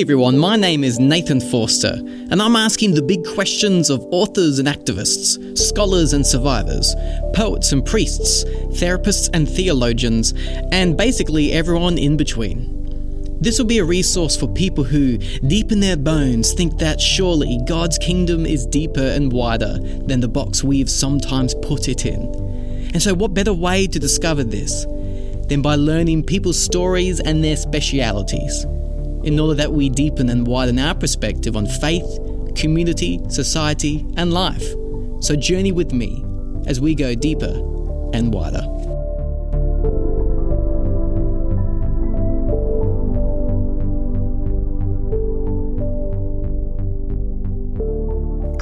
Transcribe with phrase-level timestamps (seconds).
[0.00, 4.58] Hey everyone, my name is Nathan Forster, and I'm asking the big questions of authors
[4.58, 6.94] and activists, scholars and survivors,
[7.34, 8.44] poets and priests,
[8.80, 10.32] therapists and theologians,
[10.72, 13.36] and basically everyone in between.
[13.42, 17.60] This will be a resource for people who, deep in their bones, think that surely
[17.68, 22.22] God's kingdom is deeper and wider than the box we've sometimes put it in.
[22.94, 24.86] And so, what better way to discover this
[25.48, 28.64] than by learning people's stories and their specialities?
[29.24, 32.06] In order that we deepen and widen our perspective on faith,
[32.54, 34.66] community, society, and life.
[35.20, 36.24] So journey with me
[36.66, 37.52] as we go deeper
[38.14, 38.62] and wider.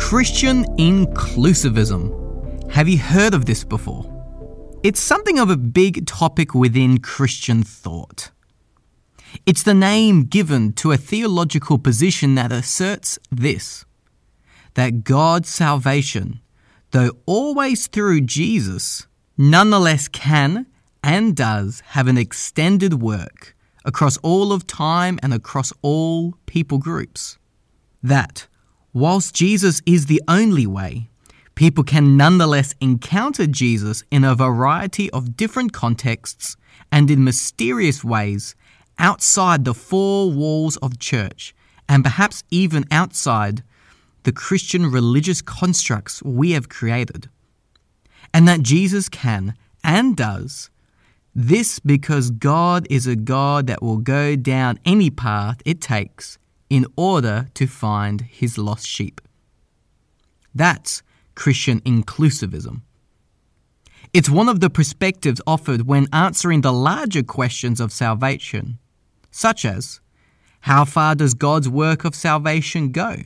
[0.09, 2.71] Christian inclusivism.
[2.71, 4.07] Have you heard of this before?
[4.83, 8.31] It's something of a big topic within Christian thought.
[9.47, 13.85] It's the name given to a theological position that asserts this
[14.75, 16.41] that God's salvation,
[16.93, 20.67] though always through Jesus, nonetheless can
[21.03, 27.39] and does have an extended work across all of time and across all people groups.
[28.03, 28.47] That,
[28.93, 31.09] whilst Jesus is the only way,
[31.55, 36.57] people can nonetheless encounter Jesus in a variety of different contexts
[36.93, 38.55] and in mysterious ways
[38.99, 41.55] outside the four walls of church,
[41.89, 43.63] and perhaps even outside
[44.25, 47.29] the Christian religious constructs we have created.
[48.35, 50.71] And that Jesus can and does
[51.35, 56.37] this because God is a God that will go down any path it takes
[56.69, 59.21] in order to find his lost sheep.
[60.55, 61.03] That's
[61.35, 62.83] Christian inclusivism.
[64.13, 68.79] It's one of the perspectives offered when answering the larger questions of salvation
[69.31, 70.01] such as
[70.63, 73.17] How far does God's work of salvation go?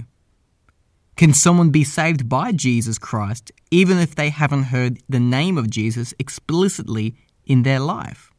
[1.16, 5.70] Can someone be saved by Jesus Christ even if they haven't heard the name of
[5.70, 7.14] Jesus explicitly
[7.46, 8.30] in their life?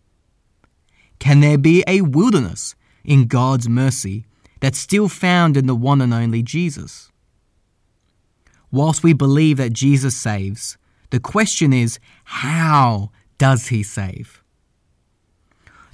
[1.20, 4.26] Can there be a wideness in God's mercy
[4.60, 7.12] that's still found in the one and only Jesus?
[8.72, 10.78] Whilst we believe that Jesus saves,
[11.12, 14.43] the question is how does he save?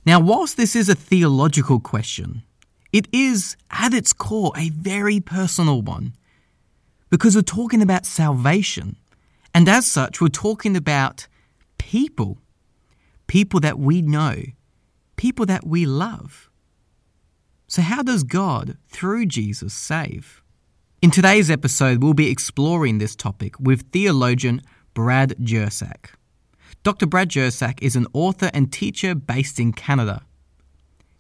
[0.10, 2.42] Now, whilst this is a theological question,
[2.92, 6.16] it is at its core a very personal one
[7.12, 8.96] because we're talking about salvation.
[9.54, 11.28] And as such, we're talking about
[11.78, 12.40] people,
[13.28, 14.46] people that we know,
[15.16, 16.50] people that we love.
[17.68, 20.42] So, how does God, through Jesus, save?
[21.04, 24.64] In today's episode, we'll be exploring this topic with theologian
[24.96, 26.16] Brad Jersak.
[26.82, 27.08] Dr.
[27.08, 30.24] Brad Jersak is an author and teacher based in Canada.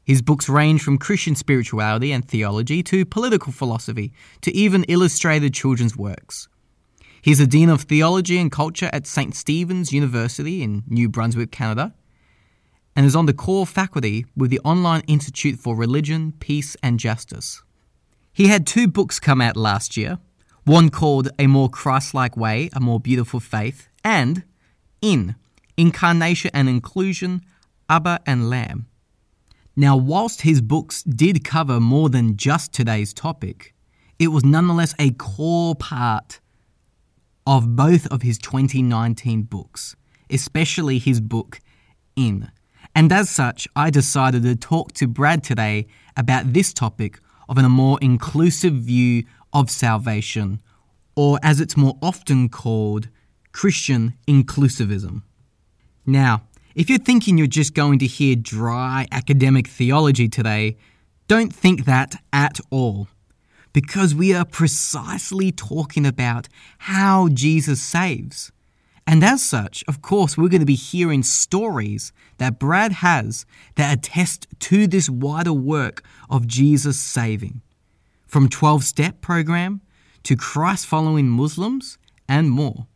[0.05, 5.97] His books range from Christian spirituality and theology to political philosophy to even illustrated children's
[5.97, 6.47] works.
[7.21, 9.35] He's a Dean of Theology and Culture at St.
[9.35, 11.93] Stephen's University in New Brunswick, Canada,
[12.95, 17.61] and is on the core faculty with the Online Institute for Religion, Peace and Justice.
[18.31, 20.19] He had two books come out last year
[20.63, 24.43] one called A More Christ Like Way, A More Beautiful Faith, and
[25.01, 25.35] In
[25.79, 27.41] Incarnation and Inclusion,
[27.89, 28.87] Abba and Lamb.
[29.77, 33.73] Now, whilst his books did cover more than just today's topic,
[34.19, 36.41] it was nonetheless a core part
[37.47, 39.95] of both of his 2019 books,
[40.29, 41.61] especially his book
[42.17, 42.51] In.
[42.93, 45.87] And as such, I decided to talk to Brad today
[46.17, 49.23] about this topic of a more inclusive view
[49.53, 50.59] of salvation,
[51.15, 53.07] or as it's more often called,
[53.53, 55.23] Christian inclusivism.
[56.09, 56.41] Now,
[56.73, 60.75] if you're thinking you're just going to hear dry academic theology today,
[61.27, 63.07] don't think that at all.
[63.73, 66.47] Because we are precisely talking about
[66.79, 68.51] how Jesus saves.
[69.05, 73.45] And as such, of course, we're going to be hearing stories that Brad has
[73.75, 77.61] that attest to this wider work of Jesus saving.
[78.25, 79.81] From 12 step program
[80.23, 82.87] to Christ following Muslims and more.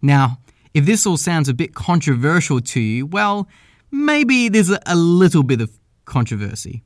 [0.00, 0.38] Now,
[0.74, 3.48] if this all sounds a bit controversial to you, well,
[3.90, 6.84] maybe there's a, little bit of controversy.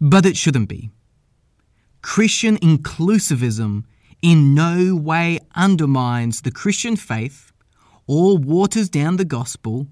[0.00, 0.90] But it shouldn't be.
[2.02, 3.84] Christian inclusivism
[4.22, 7.52] in no way undermines the Christian faith
[8.06, 9.88] or waters down the gospel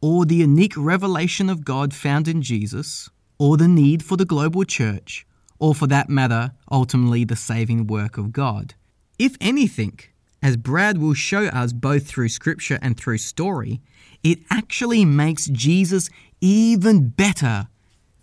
[0.00, 4.64] or the unique revelation of God found in Jesus or the need for the global
[4.64, 5.26] church
[5.58, 8.74] or for that matter, ultimately the saving work of God.
[9.18, 9.98] If anything,
[10.42, 13.80] as Brad will show us both through scripture and through story,
[14.22, 16.10] it actually makes Jesus
[16.40, 17.68] even better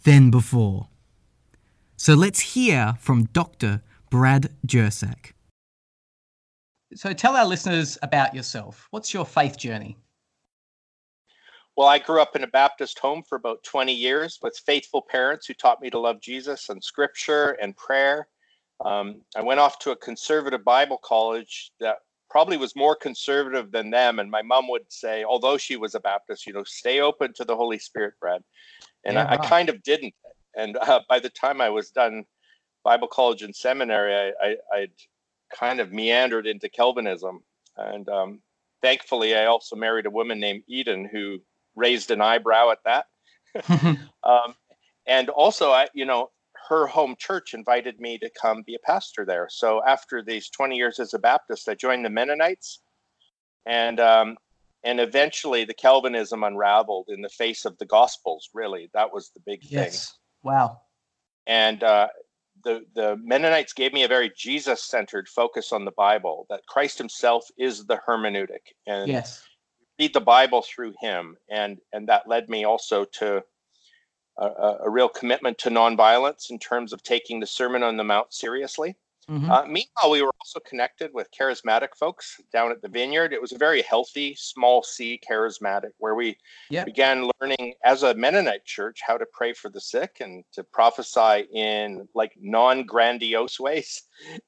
[0.03, 0.87] than before.
[1.97, 3.81] So let's hear from Dr.
[4.09, 5.31] Brad Jersak.
[6.95, 8.87] So tell our listeners about yourself.
[8.91, 9.97] What's your faith journey?
[11.75, 15.47] Well, I grew up in a Baptist home for about 20 years with faithful parents
[15.47, 18.27] who taught me to love Jesus and scripture and prayer.
[18.83, 21.97] Um, I went off to a conservative Bible college that
[22.29, 24.19] probably was more conservative than them.
[24.19, 27.45] And my mom would say, although she was a Baptist, you know, stay open to
[27.45, 28.43] the Holy Spirit, Brad.
[29.05, 30.15] And yeah, I, I, kind of didn't.
[30.55, 32.25] And uh, by the time I was done
[32.83, 34.91] Bible college and seminary, I, I, would
[35.53, 37.43] kind of meandered into Calvinism.
[37.77, 38.39] And um,
[38.81, 41.39] thankfully, I also married a woman named Eden who
[41.75, 43.05] raised an eyebrow at that.
[44.23, 44.55] um,
[45.05, 46.31] and also, I, you know,
[46.69, 49.47] her home church invited me to come be a pastor there.
[49.49, 52.79] So after these 20 years as a Baptist, I joined the Mennonites,
[53.65, 54.37] and um,
[54.83, 58.49] and eventually the Calvinism unraveled in the face of the Gospels.
[58.53, 60.09] Really, that was the big yes.
[60.09, 60.17] thing.
[60.43, 60.81] Wow.
[61.47, 62.07] And uh,
[62.63, 66.45] the the Mennonites gave me a very Jesus centered focus on the Bible.
[66.49, 69.43] That Christ Himself is the hermeneutic, and yes.
[69.99, 73.43] read the Bible through Him, and and that led me also to
[74.37, 78.33] a, a, real commitment to nonviolence in terms of taking the Sermon on the Mount
[78.33, 78.95] seriously.
[79.29, 79.49] Mm-hmm.
[79.49, 83.31] Uh, meanwhile, we were also connected with charismatic folks down at the vineyard.
[83.31, 86.37] It was a very healthy, small C charismatic where we
[86.69, 86.85] yep.
[86.85, 91.47] began learning as a Mennonite church how to pray for the sick and to prophesy
[91.53, 94.03] in like non grandiose ways.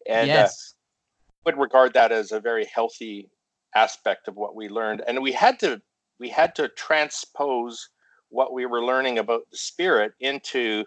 [0.08, 0.52] And uh, yes.
[0.52, 3.30] uh, would regard that as a very healthy
[3.76, 5.04] aspect of what we learned.
[5.08, 5.82] And we had to
[6.20, 7.90] we had to transpose
[8.36, 10.84] what we were learning about the spirit into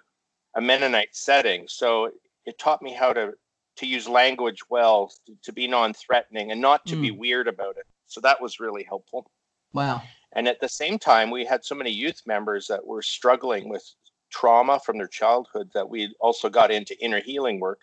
[0.55, 1.65] a Mennonite setting.
[1.69, 2.11] So
[2.45, 3.33] it taught me how to
[3.77, 7.03] to use language well, to, to be non-threatening, and not to mm.
[7.03, 7.87] be weird about it.
[8.07, 9.31] So that was really helpful.
[9.73, 10.03] Wow.
[10.33, 13.85] And at the same time, we had so many youth members that were struggling with
[14.31, 17.83] trauma from their childhood that we also got into inner healing work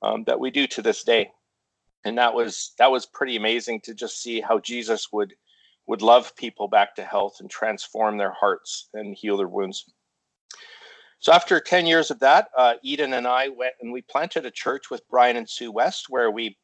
[0.00, 1.30] um, that we do to this day.
[2.04, 5.34] And that was that was pretty amazing to just see how Jesus would
[5.86, 9.84] would love people back to health and transform their hearts and heal their wounds.
[11.18, 14.50] So after 10 years of that, uh, Eden and I went and we planted a
[14.50, 16.56] church with Brian and Sue West where we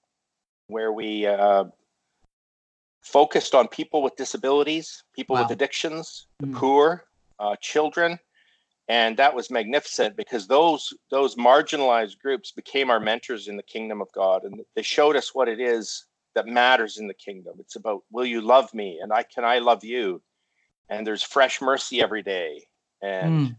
[0.69, 1.65] where we uh,
[3.03, 5.43] focused on people with disabilities, people wow.
[5.43, 6.55] with addictions, the mm.
[6.55, 7.05] poor,
[7.39, 8.19] uh, children,
[8.89, 14.01] and that was magnificent because those those marginalized groups became our mentors in the kingdom
[14.01, 17.55] of God, and they showed us what it is that matters in the kingdom.
[17.59, 20.23] It's about will you love me and I can I love you,
[20.89, 22.67] and there's fresh mercy every day,
[23.03, 23.57] and mm.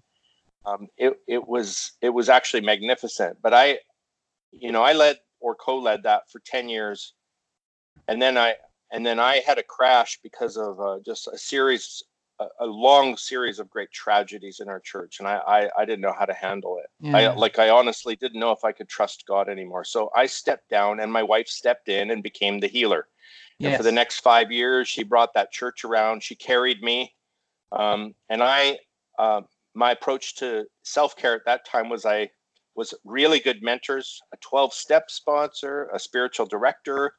[0.66, 3.38] um, it it was it was actually magnificent.
[3.42, 3.80] But I,
[4.52, 7.14] you know, I led or co-led that for ten years,
[8.08, 8.56] and then I
[8.92, 12.04] and then I had a crash because of uh, just a series
[12.60, 16.14] a, long series of great tragedies in our church and I, I, I didn't know
[16.18, 17.18] how to handle it yeah.
[17.18, 20.70] I like I honestly didn't know if I could trust God anymore so I stepped
[20.70, 23.08] down and my wife stepped in and became the healer
[23.60, 23.70] yes.
[23.70, 27.14] and for the next five years she brought that church around she carried me
[27.72, 28.80] um, and I
[29.20, 29.42] uh,
[29.74, 32.30] my approach to self-care at that time was I
[32.76, 37.14] was really good mentors a 12 step sponsor a spiritual director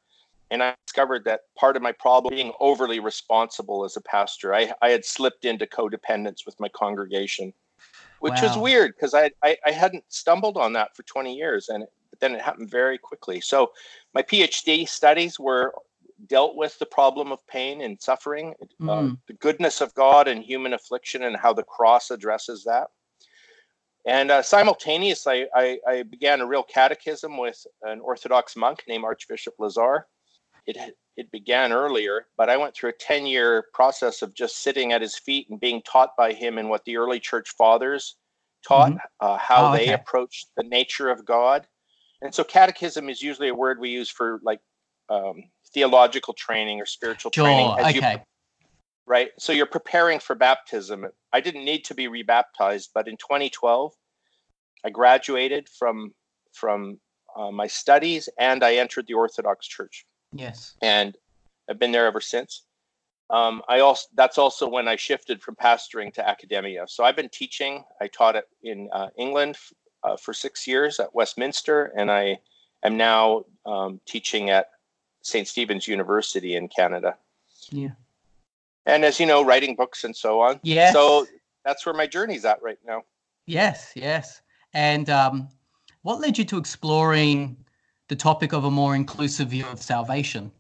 [0.51, 4.55] and I discovered that part of my problem being overly responsible as a pastor.
[4.55, 7.53] I, I had slipped into codependence with my congregation,
[8.21, 8.49] which wow.
[8.49, 12.21] was weird because I, I, I hadn't stumbled on that for 20 years, and but
[12.21, 13.41] then it happened very quickly.
[13.41, 13.73] So
[14.15, 15.75] my PhD studies were
[16.29, 18.89] dealt with the problem of pain and suffering, mm.
[18.89, 22.89] uh, the goodness of God and human affliction, and how the cross addresses that.
[24.07, 29.55] And uh, simultaneously, I, I, began a real catechism with an Orthodox monk named Archbishop
[29.59, 30.07] Lazar
[30.67, 34.93] it it began earlier, but I went through a 10 year process of just sitting
[34.93, 38.17] at his feet and being taught by him in what the early church fathers
[38.67, 38.99] taught, mm-hmm.
[39.21, 41.67] uh, how oh, they approached the nature of God.
[42.23, 44.61] And so, catechism is usually a word we use for like
[45.09, 47.71] um, theological training or spiritual sure, training.
[47.97, 48.13] okay.
[48.13, 48.19] You,
[49.07, 49.31] right.
[49.39, 51.07] So, you're preparing for baptism.
[51.33, 53.93] I didn't need to be rebaptized, but in 2012,
[54.85, 56.13] I graduated from
[56.53, 56.99] from
[57.37, 60.07] uh, my studies and I entered the Orthodox Church.
[60.35, 60.75] Yes.
[60.83, 61.17] And
[61.69, 62.63] I've been there ever since.
[63.31, 66.85] Um, I also that's also when I shifted from pastoring to academia.
[66.87, 67.85] So I've been teaching.
[68.01, 69.57] I taught it in uh, England
[70.03, 72.39] uh, for six years at Westminster, and I
[72.83, 74.69] am now um, teaching at
[75.23, 75.49] St.
[75.49, 77.17] Stephen's University in Canada.
[77.71, 77.93] Yeah.
[78.85, 80.61] And as you know, writing books and so on.
[80.63, 80.93] Yeah.
[80.93, 81.27] So
[81.65, 83.03] that's where my journey's at right now.
[83.47, 84.43] Yes, yes.
[84.75, 85.49] And um,
[86.03, 87.57] what led you to exploring
[88.15, 90.53] the topic of a more inclusive view of salvation?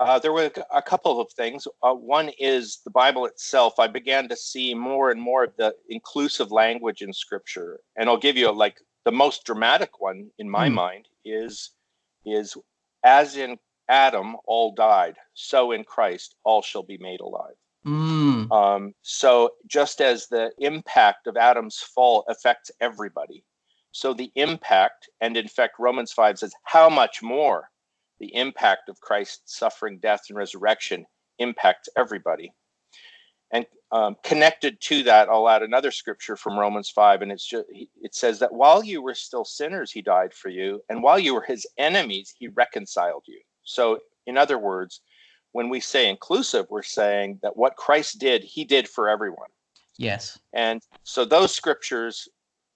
[0.00, 1.66] Uh, there were a couple of things.
[1.82, 3.78] Uh, one is the Bible itself.
[3.78, 8.18] I began to see more and more of the inclusive language in Scripture, and I'll
[8.18, 10.74] give you a, like the most dramatic one in my mm.
[10.74, 11.70] mind is
[12.26, 12.54] is
[13.02, 13.58] as in
[13.88, 17.56] Adam all died, so in Christ all shall be made alive.
[17.86, 18.52] Mm.
[18.52, 23.42] Um, so just as the impact of Adam's fall affects everybody,
[23.98, 27.68] so the impact, and in fact, Romans 5 says, how much more
[28.20, 31.04] the impact of Christ's suffering, death, and resurrection
[31.40, 32.52] impacts everybody.
[33.50, 37.66] And um, connected to that, I'll add another scripture from Romans 5, and it's just
[37.70, 41.34] it says that while you were still sinners, he died for you, and while you
[41.34, 43.40] were his enemies, he reconciled you.
[43.64, 45.00] So, in other words,
[45.52, 49.48] when we say inclusive, we're saying that what Christ did, he did for everyone.
[49.96, 50.38] Yes.
[50.52, 52.28] And so those scriptures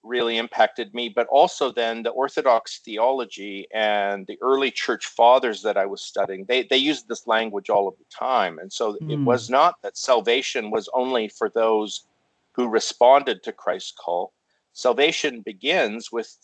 [0.03, 5.77] really impacted me, but also then the Orthodox theology and the early church fathers that
[5.77, 8.59] I was studying, they, they used this language all of the time.
[8.59, 9.11] And so mm.
[9.11, 9.25] it hmm.
[9.25, 12.05] was not that salvation was only for those
[12.51, 14.33] who responded to Christ's call.
[14.73, 16.37] Salvation begins with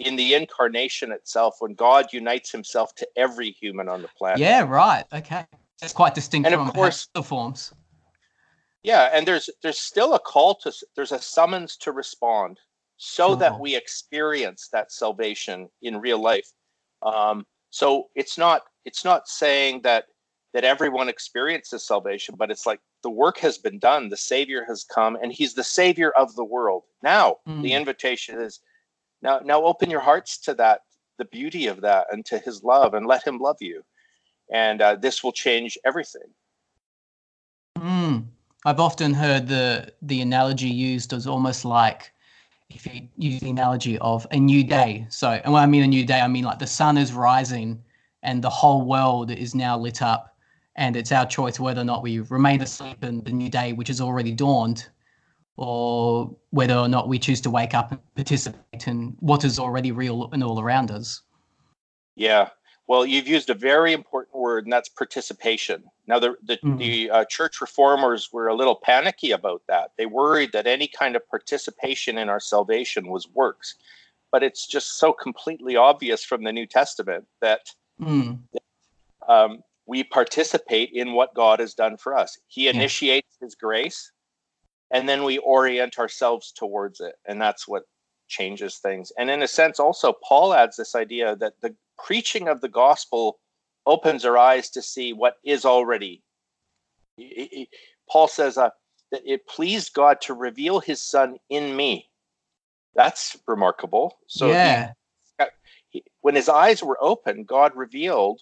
[0.00, 4.40] in the incarnation itself when God unites himself to every human on the planet.
[4.40, 5.04] Yeah, right.
[5.12, 5.46] Okay.
[5.80, 7.72] That's quite distinct and from of course, the forms.
[8.82, 12.60] Yeah, and there's there's still a call to there's a summons to respond
[12.96, 16.50] so that we experience that salvation in real life.
[17.02, 20.04] Um, so it's not it's not saying that
[20.52, 24.84] that everyone experiences salvation, but it's like the work has been done, the Savior has
[24.84, 26.84] come, and He's the Savior of the world.
[27.02, 27.62] Now mm.
[27.62, 28.60] the invitation is
[29.22, 30.82] now now open your hearts to that,
[31.18, 33.82] the beauty of that, and to His love, and let Him love you,
[34.52, 36.30] and uh, this will change everything.
[37.76, 38.26] Mm.
[38.64, 42.12] I've often heard the the analogy used as almost like
[42.70, 45.06] if you use the analogy of a new day.
[45.08, 47.82] So, and when I mean a new day, I mean like the sun is rising
[48.22, 50.36] and the whole world is now lit up,
[50.76, 53.88] and it's our choice whether or not we remain asleep in the new day, which
[53.88, 54.88] has already dawned,
[55.56, 59.92] or whether or not we choose to wake up and participate in what is already
[59.92, 61.22] real and all around us.
[62.16, 62.48] Yeah,
[62.86, 65.84] well, you've used a very important word, and that's participation.
[66.06, 66.76] Now, the the, mm-hmm.
[66.76, 69.92] the uh, church reformers were a little panicky about that.
[69.96, 73.76] They worried that any kind of participation in our salvation was works,
[74.30, 77.60] but it's just so completely obvious from the New Testament that,
[78.00, 78.38] mm.
[78.52, 82.38] that um, we participate in what God has done for us.
[82.48, 84.12] He initiates His grace,
[84.90, 87.84] and then we orient ourselves towards it, and that's what
[88.28, 89.12] changes things.
[89.18, 93.38] And in a sense, also Paul adds this idea that the preaching of the gospel
[93.86, 96.22] opens our eyes to see what is already.
[98.10, 98.70] Paul says uh,
[99.12, 102.10] that it pleased God to reveal his son in me.
[102.94, 104.18] That's remarkable.
[104.26, 104.92] So yeah.
[105.38, 105.44] He,
[105.90, 108.40] he, when his eyes were open, God revealed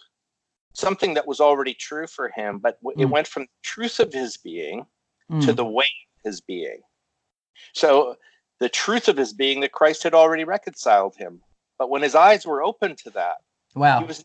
[0.74, 2.92] something that was already true for him, but mm.
[2.96, 4.86] it went from the truth of his being
[5.30, 5.44] mm.
[5.44, 6.80] to the way of his being.
[7.74, 8.16] So
[8.62, 11.40] the truth of his being that Christ had already reconciled him.
[11.80, 13.38] But when his eyes were open to that,
[13.74, 14.24] wow, he was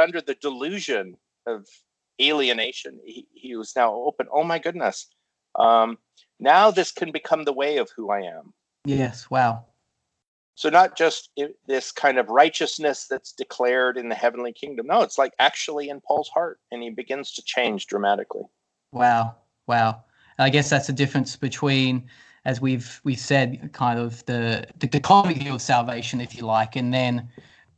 [0.00, 1.16] under the delusion
[1.48, 1.66] of
[2.22, 3.00] alienation.
[3.04, 4.28] He, he was now open.
[4.32, 5.08] Oh my goodness.
[5.58, 5.98] Um,
[6.38, 8.54] now this can become the way of who I am.
[8.84, 9.28] Yes.
[9.28, 9.64] Wow.
[10.54, 11.30] So not just
[11.66, 14.86] this kind of righteousness that's declared in the heavenly kingdom.
[14.86, 18.44] No, it's like actually in Paul's heart, and he begins to change dramatically.
[18.92, 19.34] Wow.
[19.66, 20.04] Wow.
[20.38, 22.08] I guess that's the difference between
[22.44, 26.44] as we've we've said, kind of the the, the cosmic view of salvation, if you
[26.44, 27.28] like, and then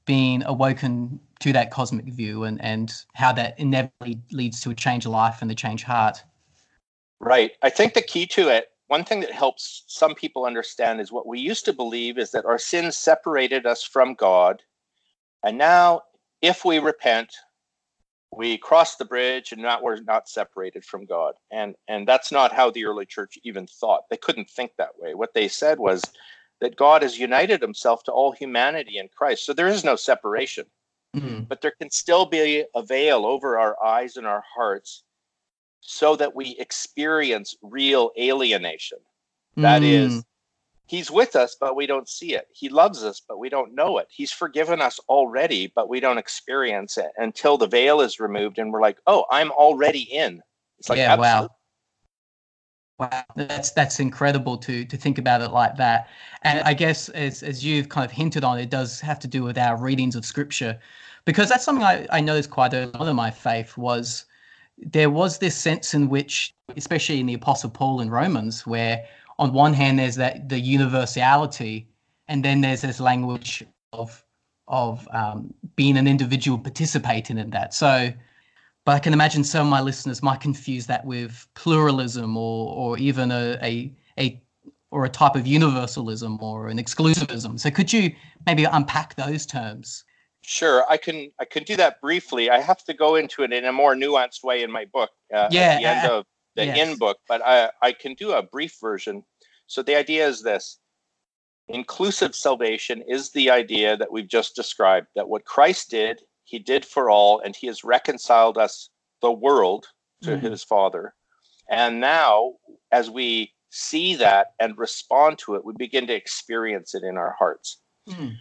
[0.04, 5.04] being awoken to that cosmic view and and how that inevitably leads to a change
[5.06, 6.22] of life and the change heart.
[7.20, 7.52] Right.
[7.62, 11.26] I think the key to it, one thing that helps some people understand is what
[11.26, 14.62] we used to believe is that our sins separated us from God.
[15.42, 16.02] And now,
[16.42, 17.34] if we repent,
[18.36, 21.34] we cross the bridge and not we're not separated from god.
[21.50, 24.02] And and that's not how the early church even thought.
[24.10, 25.14] They couldn't think that way.
[25.14, 26.02] What they said was
[26.60, 29.44] that god has united himself to all humanity in christ.
[29.44, 30.66] So there is no separation.
[31.14, 31.44] Mm-hmm.
[31.44, 35.02] but there can still be a veil over our eyes and our hearts
[35.80, 38.98] so that we experience real alienation.
[39.56, 39.92] That mm.
[39.92, 40.24] is
[40.86, 42.46] He's with us, but we don't see it.
[42.52, 44.06] He loves us, but we don't know it.
[44.10, 48.72] He's forgiven us already, but we don't experience it until the veil is removed and
[48.72, 50.40] we're like, oh, I'm already in.
[50.78, 51.48] It's like, yeah, absolutely.
[51.48, 51.50] wow.
[52.98, 56.08] Wow, that's that's incredible to to think about it like that.
[56.44, 59.42] And I guess as as you've kind of hinted on, it does have to do
[59.42, 60.78] with our readings of scripture,
[61.26, 64.24] because that's something I, I noticed quite a lot of my faith was
[64.78, 69.04] there was this sense in which, especially in the Apostle Paul in Romans, where
[69.38, 71.88] on one hand there's that the universality
[72.28, 74.22] and then there's this language of
[74.68, 78.12] of um, being an individual participating in that so
[78.84, 82.98] but i can imagine some of my listeners might confuse that with pluralism or or
[82.98, 84.42] even a a, a
[84.90, 87.58] or a type of universalism or an exclusivism.
[87.58, 88.14] So could you
[88.46, 90.04] maybe unpack those terms?
[90.42, 91.32] Sure, I can.
[91.40, 92.50] I can do that briefly.
[92.50, 95.10] I have to go into it in a more nuanced way in my book.
[95.34, 96.88] Uh, yeah, at the end uh, of the yes.
[96.88, 99.22] in book, but I I can do a brief version.
[99.66, 100.78] So the idea is this:
[101.68, 105.08] inclusive salvation is the idea that we've just described.
[105.14, 108.90] That what Christ did, He did for all, and He has reconciled us,
[109.22, 109.86] the world,
[110.22, 110.40] to Mhm.
[110.42, 111.14] His Father.
[111.68, 112.54] And now,
[112.90, 117.34] as we see that and respond to it, we begin to experience it in our
[117.38, 117.80] hearts.
[118.08, 118.36] Mm.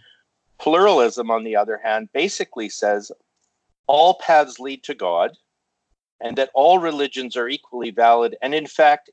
[0.58, 3.12] Pluralism, on the other hand, basically says
[3.86, 5.36] all paths lead to God
[6.20, 8.36] and that all religions are equally valid.
[8.42, 9.10] And in fact,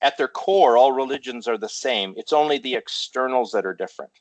[0.00, 2.14] at their core, all religions are the same.
[2.16, 4.12] It's only the externals that are different.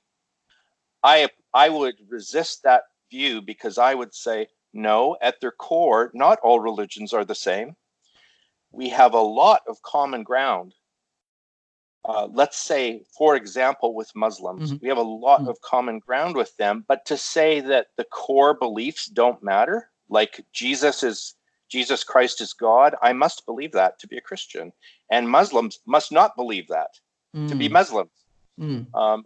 [1.04, 6.40] I, I would resist that view because I would say, no, at their core, not
[6.42, 7.76] all religions are the same.
[8.72, 10.74] We have a lot of common ground.
[12.06, 14.82] Uh, let's say, for example, with Muslims, Mhm.
[14.82, 15.50] we have a lot Mhm.
[15.50, 16.84] of common ground with them.
[16.88, 21.36] But to say that the core beliefs don't matter, like Jesus is
[21.74, 24.72] Jesus Christ is God, I must believe that to be a Christian,
[25.10, 26.92] and Muslims must not believe that
[27.48, 27.72] to be Mm.
[27.72, 28.18] Muslims.
[28.60, 28.96] Mm.
[28.96, 29.26] Um,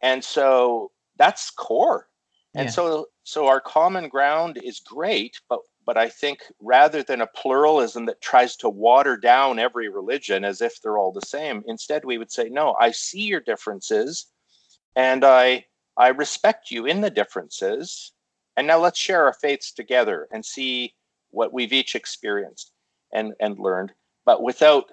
[0.00, 2.08] and so that's core.
[2.54, 2.72] And Yeah.
[2.72, 8.06] so so our common ground is great, but but I think rather than a pluralism
[8.06, 12.16] that tries to water down every religion as if they're all the same, instead we
[12.16, 14.32] would say, no, I see your differences
[14.96, 15.66] and I
[15.98, 18.12] I respect you in the differences.
[18.56, 20.94] And now let's share our faiths together and see
[21.34, 22.72] what we've each experienced
[23.12, 23.92] and and learned,
[24.24, 24.84] but without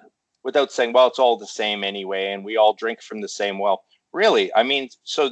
[0.44, 3.58] without saying, well, it's all the same anyway, and we all drink from the same
[3.58, 3.84] well.
[4.12, 5.30] Really, I mean, so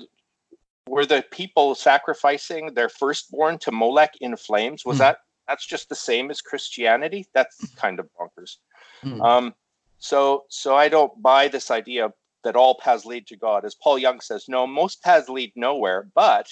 [0.89, 4.85] were the people sacrificing their firstborn to Molech in flames?
[4.85, 5.03] Was Hmm.
[5.05, 5.19] that
[5.49, 7.27] that's just the same as Christianity?
[7.35, 8.57] That's kind of bonkers.
[9.05, 9.21] Mm.
[9.25, 9.55] Um,
[9.99, 12.13] so so I don't buy this idea
[12.45, 13.65] that all paths lead to God.
[13.65, 16.47] As Paul Young says, no, most paths lead nowhere, but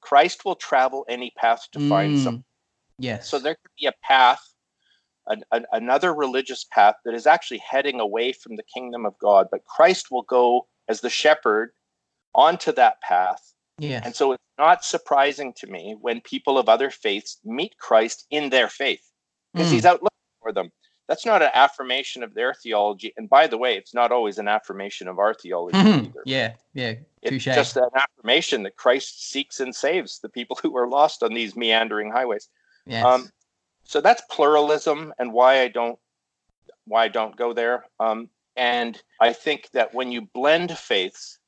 [0.00, 2.44] Christ will travel any path to find some.
[2.98, 3.28] Yes.
[3.28, 4.42] So there could be a path,
[5.26, 9.48] an, an, another religious path that is actually heading away from the kingdom of God,
[9.50, 11.72] but Christ will go as the shepherd
[12.34, 13.52] onto that path.
[13.78, 14.02] Yes.
[14.04, 18.50] And so it's not surprising to me when people of other faiths meet Christ in
[18.50, 19.10] their faith
[19.52, 19.72] because Mm.
[19.72, 20.70] he's out looking for them.
[21.08, 23.12] That's not an affirmation of their theology.
[23.16, 26.06] And by the way, it's not always an affirmation of our theology Mhm.
[26.06, 26.22] either.
[26.24, 26.54] Yeah.
[26.74, 26.94] Yeah.
[27.22, 27.54] It's Touche.
[27.54, 31.56] just an affirmation that Christ seeks and saves the people who are lost on these
[31.56, 32.48] meandering highways.
[32.86, 33.04] Yes.
[33.04, 33.30] Um,
[33.84, 35.98] so that's pluralism and why I don't
[36.86, 37.86] why I don't go there.
[38.00, 41.38] Um, and I think that when you blend faiths,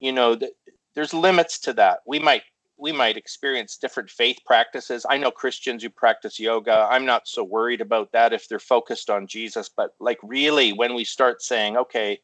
[0.00, 0.52] you know, th-
[0.94, 2.00] there's limits to that.
[2.06, 2.42] We might
[2.78, 5.04] we might experience different faith practices.
[5.08, 6.86] I know Christians who practice yoga.
[6.90, 9.68] I'm not so worried about that if they're focused on Jesus.
[9.68, 12.20] But like really, when we start saying, okay,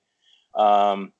[0.54, 1.12] um,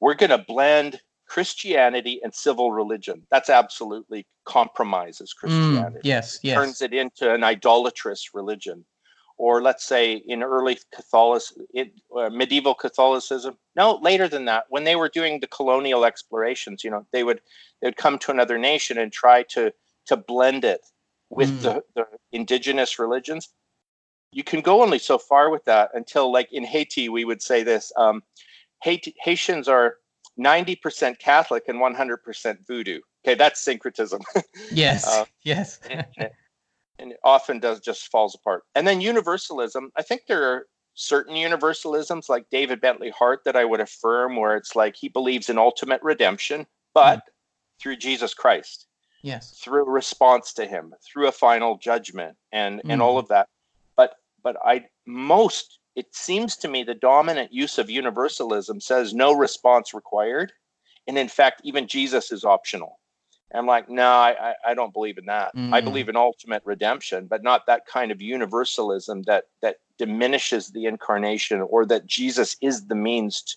[0.00, 5.38] we're going to blend Christianity and civil religion, that's absolutely compromises Mm.
[5.38, 6.40] Christianity Yes.
[6.42, 6.54] Yes.
[6.54, 8.84] turns it into an idolatrous religion.
[9.36, 13.56] Or let's say in early Catholic, it, uh, medieval Catholicism.
[13.76, 17.40] No, later than that, when they were doing the colonial explorations, you know, they would
[17.80, 19.72] they would come to another nation and try to
[20.06, 20.80] to blend it
[21.30, 21.60] with Mm.
[21.62, 23.50] the, the indigenous religions.
[24.32, 27.62] You can go only so far with that until, like in Haiti, we would say
[27.62, 28.22] this: um,
[28.82, 29.98] Haiti, Haitians are
[30.38, 33.00] ninety percent Catholic and one hundred percent Voodoo.
[33.24, 34.22] Okay, that's syncretism.
[34.72, 35.06] Yes.
[35.06, 35.78] uh, yes.
[35.90, 36.30] and, and-
[37.00, 38.64] and it often does just falls apart.
[38.74, 43.64] And then universalism, I think there are certain universalisms like David Bentley Hart that I
[43.64, 47.22] would affirm where it's like he believes in ultimate redemption, but
[47.80, 48.88] through Jesus Christ,
[49.22, 49.56] yes.
[49.60, 53.04] through a response to him, through a final judgment and and Mm.
[53.04, 53.46] all of that.
[53.96, 59.32] But but I most it seems to me the dominant use of universalism says no
[59.32, 60.52] response required.
[61.08, 63.00] And in fact, even Jesus is optional.
[63.52, 65.50] I'm like, no, I, I, I don't believe in that.
[65.72, 65.84] I Mm.
[65.84, 71.62] believe in ultimate redemption, but not that kind of universalism that that diminishes the incarnation
[71.62, 73.56] or that Jesus is the means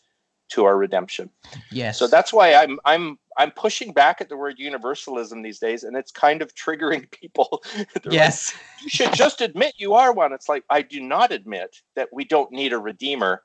[0.54, 1.30] to our redemption.
[1.70, 2.00] Yes.
[2.00, 5.96] So that's why I'm I'm I'm pushing back at the word universalism these days, and
[5.96, 7.62] it's kind of triggering people.
[7.76, 8.54] They're like, Yes.
[8.82, 10.34] you should just admit you are one.
[10.34, 13.44] It's like I do not admit that we don't need a redeemer,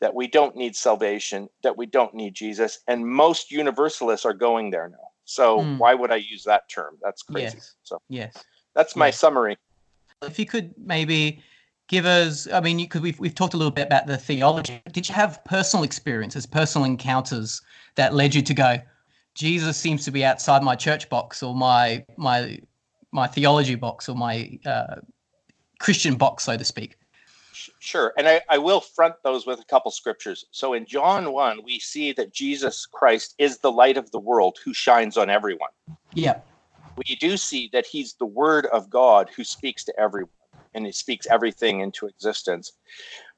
[0.00, 4.70] that we don't need salvation, that we don't need Jesus, and most universalists are going
[4.70, 5.08] there now.
[5.24, 5.78] So Hmm.
[5.78, 6.98] why would I use that term?
[7.02, 7.56] That's crazy.
[7.56, 7.74] Yes.
[7.82, 8.44] So Yes.
[8.74, 9.12] that's my Yeah.
[9.12, 9.56] summary.
[10.22, 11.42] If you could maybe
[11.88, 14.80] give us, I mean, because we've, we've talked a little bit about the theology.
[14.92, 17.62] Did you have personal experiences, personal encounters
[17.96, 18.78] that led you to go,
[19.40, 22.60] Jesus seems to be outside my church box or my my
[23.10, 24.96] my theology box or my uh,
[25.78, 26.98] Christian box, so to speak?
[27.78, 28.12] Sure.
[28.18, 30.44] And I, I will front those with a couple scriptures.
[30.50, 34.58] So in John 1, we see that Jesus Christ is the light of the world
[34.62, 35.70] who shines on everyone.
[36.12, 36.46] Yep.
[36.96, 40.30] We do see that he's the word of God who speaks to everyone
[40.74, 42.72] and he speaks everything into existence.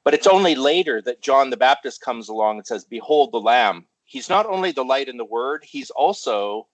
[0.03, 3.85] But it's only later that John the Baptist comes along and says, Behold the Lamb.
[4.13, 6.67] He's not only the light and the word, he's also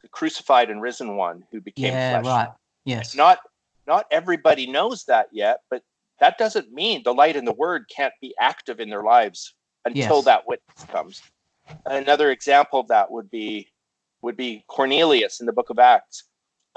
[0.00, 2.24] the crucified and risen one who became Yeah, flesh.
[2.24, 2.48] right.
[2.86, 3.14] Yes.
[3.14, 3.40] Not
[3.86, 5.82] not everybody knows that yet, but
[6.20, 10.16] that doesn't mean the light and the word can't be active in their lives until
[10.16, 10.24] Yes.
[10.24, 11.22] that witness comes.
[11.84, 13.68] Another example of that would be
[14.22, 16.24] would be Cornelius in the book of Acts.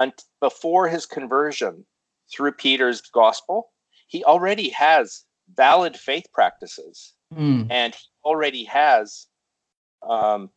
[0.00, 0.12] And
[0.42, 1.86] before his conversion
[2.30, 3.72] through Peter's gospel,
[4.06, 7.66] he already has valid faith practices Mm.
[7.70, 9.28] and he already has
[10.08, 10.50] um,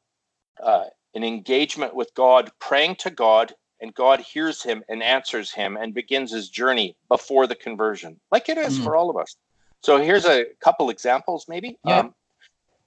[0.62, 5.78] uh, an engagement with God, praying to God, and God hears him and answers him
[5.78, 8.84] and begins his journey before the conversion, like it is Mm.
[8.84, 9.36] for all of us.
[9.82, 11.78] So here's a couple examples, maybe.
[11.86, 12.00] Yeah.
[12.00, 12.16] Um,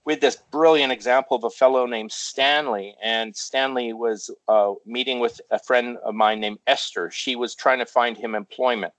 [0.05, 5.41] with this brilliant example of a fellow named Stanley, and Stanley was uh, meeting with
[5.51, 7.11] a friend of mine named Esther.
[7.11, 8.95] She was trying to find him employment,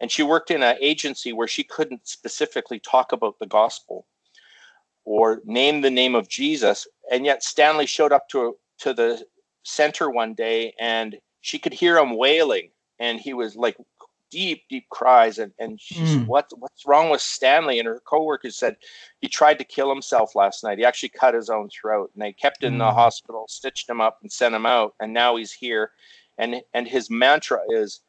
[0.00, 4.06] and she worked in an agency where she couldn't specifically talk about the gospel
[5.08, 6.86] or name the name of Jesus.
[7.10, 9.24] And yet Stanley showed up to to the
[9.62, 13.76] center one day, and she could hear him wailing, and he was like
[14.30, 15.38] deep, deep cries.
[15.38, 16.26] And and she said, Mm.
[16.26, 18.76] "What what's wrong with Stanley?" And her coworkers said
[19.22, 20.78] he tried to kill himself last night.
[20.78, 22.94] He actually cut his own throat, and they kept him in the Mm.
[22.94, 24.94] hospital, stitched him up, and sent him out.
[25.00, 25.92] And now he's here,
[26.36, 28.02] and and his mantra is.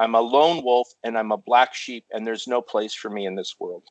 [0.00, 3.26] I'm a lone wolf and I'm a black sheep, and there's no place for me
[3.26, 3.82] in this world.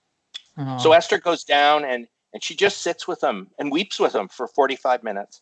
[0.58, 0.78] Oh.
[0.78, 2.08] So Esther goes down and
[2.38, 5.42] and she just sits with him and weeps with him for 45 minutes.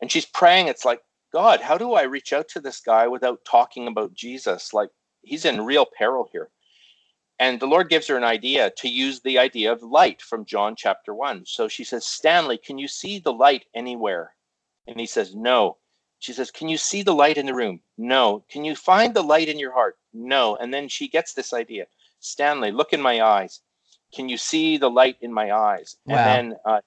[0.00, 0.68] And she's praying.
[0.68, 1.02] It's like,
[1.34, 4.72] God, how do I reach out to this guy without talking about Jesus?
[4.72, 4.88] Like
[5.20, 6.48] he's in real peril here.
[7.38, 10.76] And the Lord gives her an idea to use the idea of light from John
[10.78, 11.44] chapter 1.
[11.44, 14.32] So she says, Stanley, can you see the light anywhere?
[14.86, 15.76] And he says, No.
[16.20, 17.82] She says, Can you see the light in the room?
[17.98, 18.46] No.
[18.48, 19.98] Can you find the light in your heart?
[20.14, 20.56] No.
[20.56, 21.84] And then she gets this idea
[22.20, 23.60] Stanley, look in my eyes.
[24.14, 25.96] Can you see the light in my eyes?
[26.06, 26.16] Wow.
[26.16, 26.80] And then, uh,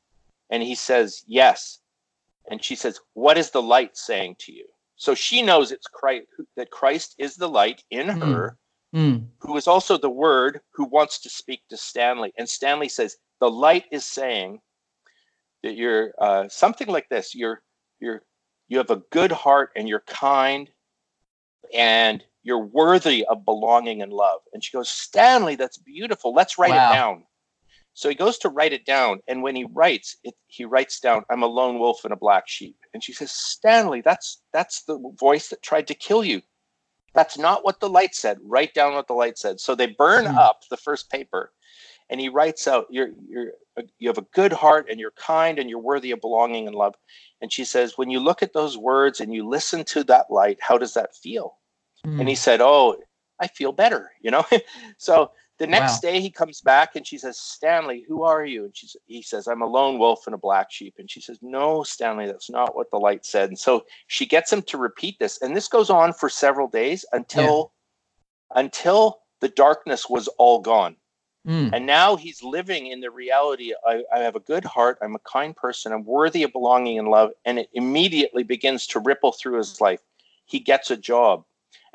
[0.49, 1.79] and he says, Yes.
[2.49, 4.65] And she says, What is the light saying to you?
[4.95, 8.21] So she knows it's Christ, that Christ is the light in Mm.
[8.21, 8.57] her,
[8.95, 9.27] Mm.
[9.39, 12.33] who is also the word who wants to speak to Stanley.
[12.37, 14.61] And Stanley says, The light is saying
[15.63, 17.35] that you're uh, something like this.
[17.35, 17.61] You're,
[17.99, 18.23] you're,
[18.69, 20.69] you have a good heart and you're kind
[21.73, 24.39] and you're worthy of belonging and love.
[24.53, 26.33] And she goes, Stanley, that's beautiful.
[26.33, 26.91] Let's write Wow.
[26.91, 27.23] it down.
[27.93, 29.19] So he goes to write it down.
[29.27, 32.47] And when he writes it, he writes down, I'm a lone wolf and a black
[32.47, 32.77] sheep.
[32.93, 36.41] And she says, Stanley, that's that's the voice that tried to kill you.
[37.13, 38.37] That's not what the light said.
[38.43, 39.59] Write down what the light said.
[39.59, 40.37] So they burn Hmm.
[40.37, 41.51] up the first paper.
[42.09, 43.51] And he writes out, you're you're
[43.99, 46.95] you have a good heart and you're kind and you're worthy of belonging and love.
[47.41, 50.59] And she says, when you look at those words and you listen to that light,
[50.61, 51.57] how does that feel?
[52.05, 52.19] Mm.
[52.19, 52.97] And he said, Oh,
[53.39, 54.45] I feel better, you know?
[54.97, 56.09] so the next Wow.
[56.09, 58.65] day he comes back and she says, Stanley, who are you?
[58.65, 60.95] And she's, he says, I'm a lone wolf and a black sheep.
[60.99, 63.49] And she says, No, Stanley, that's not what the light said.
[63.49, 65.41] And so she gets him to repeat this.
[65.41, 67.71] And this goes on for several days until
[68.55, 70.95] until the darkness was all gone.
[71.47, 71.71] Mm.
[71.73, 75.19] And now he's living in the reality I, I have a good heart, I'm a
[75.19, 77.31] kind person, I'm worthy of belonging and love.
[77.45, 80.01] And it immediately begins to ripple through his life.
[80.45, 81.45] He gets a job.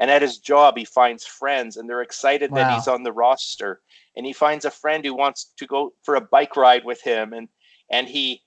[0.02, 3.82] And at his job, he finds friends and they're excited that he's on the roster.
[4.16, 7.32] And he finds a friend who wants to go for a bike ride with him.
[7.32, 7.48] And
[7.88, 8.42] and he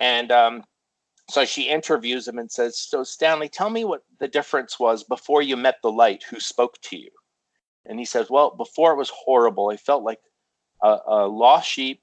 [0.00, 0.64] and um
[1.30, 5.40] so she interviews him and says, So Stanley, tell me what the difference was before
[5.40, 7.10] you met the light who spoke to you.
[7.86, 9.70] And he says, Well, before it was horrible.
[9.70, 10.20] I felt like
[10.82, 12.02] a, a lost sheep.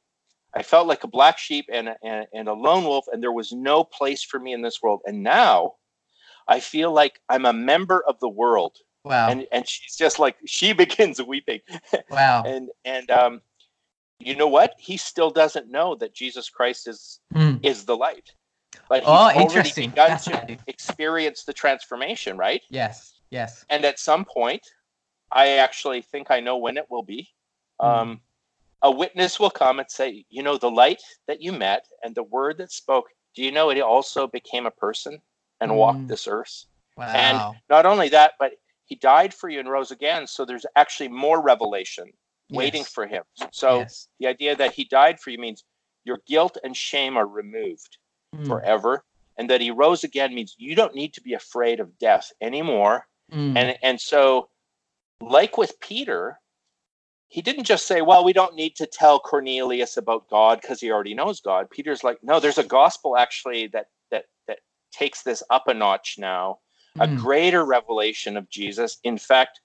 [0.56, 3.34] I felt like a black sheep and a, and, and a lone wolf, and there
[3.34, 5.02] was no place for me in this world.
[5.06, 5.74] And now
[6.48, 8.78] I feel like I'm a member of the world.
[9.06, 9.30] Wow.
[9.30, 11.62] And and she's just like she begins weeping.
[12.10, 12.44] wow.
[12.46, 13.42] And and um,
[14.20, 14.74] you know what?
[14.78, 17.60] He still doesn't know that Jesus Christ is Mm.
[17.64, 18.32] is the light.
[18.90, 19.90] But he's Oh, already interesting.
[19.90, 22.62] begun to experience the transformation, right?
[22.70, 23.14] Yes.
[23.32, 23.66] Yes.
[23.70, 24.62] and at some point
[25.32, 27.28] i actually think i know when it will be
[27.82, 27.88] Hmm.
[27.88, 28.22] um,
[28.84, 32.24] a witness will come and say you know the light that you met and the
[32.38, 35.14] word that spoke do you know it also became a person
[35.60, 35.76] and Mm.
[35.84, 36.66] walked this earth
[36.96, 37.06] Wow.
[37.24, 38.52] And- not only that but
[38.86, 42.12] he died for you and rose again so there's actually more revelation
[42.52, 42.90] waiting Yes.
[42.90, 44.08] for him so Yes.
[44.20, 45.64] the idea that he died for you means
[46.04, 47.98] your guilt and shame are removed
[48.36, 48.48] Mm.
[48.48, 49.04] forever
[49.38, 53.08] and that he rose again means you don't need to be afraid of death anymore
[53.32, 53.58] Mm.
[53.58, 54.50] and and so
[55.22, 56.40] like with peter
[57.28, 60.92] he didn't just say, well, we don't need to tell Cornelius about God because he
[60.92, 61.70] already knows God.
[61.70, 64.60] Peter's like, no, there's a gospel actually that that that
[64.94, 66.60] takes this up a notch now,
[67.00, 67.18] a Mm.
[67.18, 68.98] greater revelation of Jesus.
[69.04, 69.60] In fact,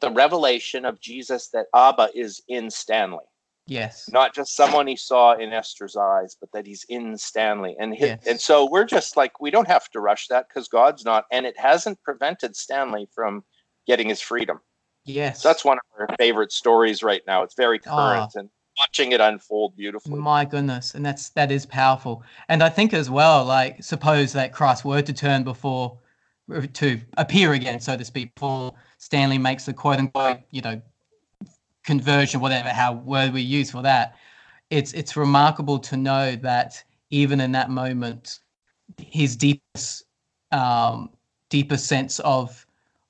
[0.00, 3.24] the revelation of Jesus that Abba is in Stanley,
[3.66, 4.08] Yes.
[4.10, 7.76] not just someone he saw in Esther's eyes, but that he's in Stanley.
[7.78, 8.26] And hi- Yes.
[8.26, 11.46] and so we're just like we don't have to rush that because God's not, and
[11.46, 13.44] it hasn't prevented Stanley from
[13.86, 14.60] getting his freedom.
[15.04, 15.42] Yes.
[15.42, 17.42] So that's one of our favorite stories right now.
[17.42, 17.94] It's very Ah.
[17.96, 20.18] current and watching it unfold beautifully.
[20.18, 22.22] My goodness, and that's that is powerful.
[22.48, 25.98] And I think as well, like suppose that Christ were to turn before
[26.72, 30.80] to appear again, so to speak, before Stanley makes the quote unquote, you know,
[31.84, 34.16] conversion, whatever how word we use for that.
[34.70, 38.40] It's it's remarkable to know that even in that moment,
[38.98, 40.04] his deepest
[40.52, 41.10] um,
[41.48, 42.66] deepest sense of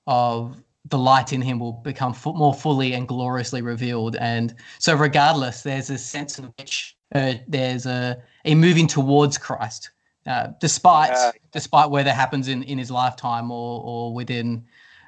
[0.06, 4.16] of the light in him will become fu- more fully and gloriously revealed.
[4.16, 9.90] And so, regardless, there's a sense in which uh, there's a, a moving towards Christ,
[10.26, 11.32] uh, despite Yeah.
[11.52, 14.64] despite whether happens in, in his lifetime or or within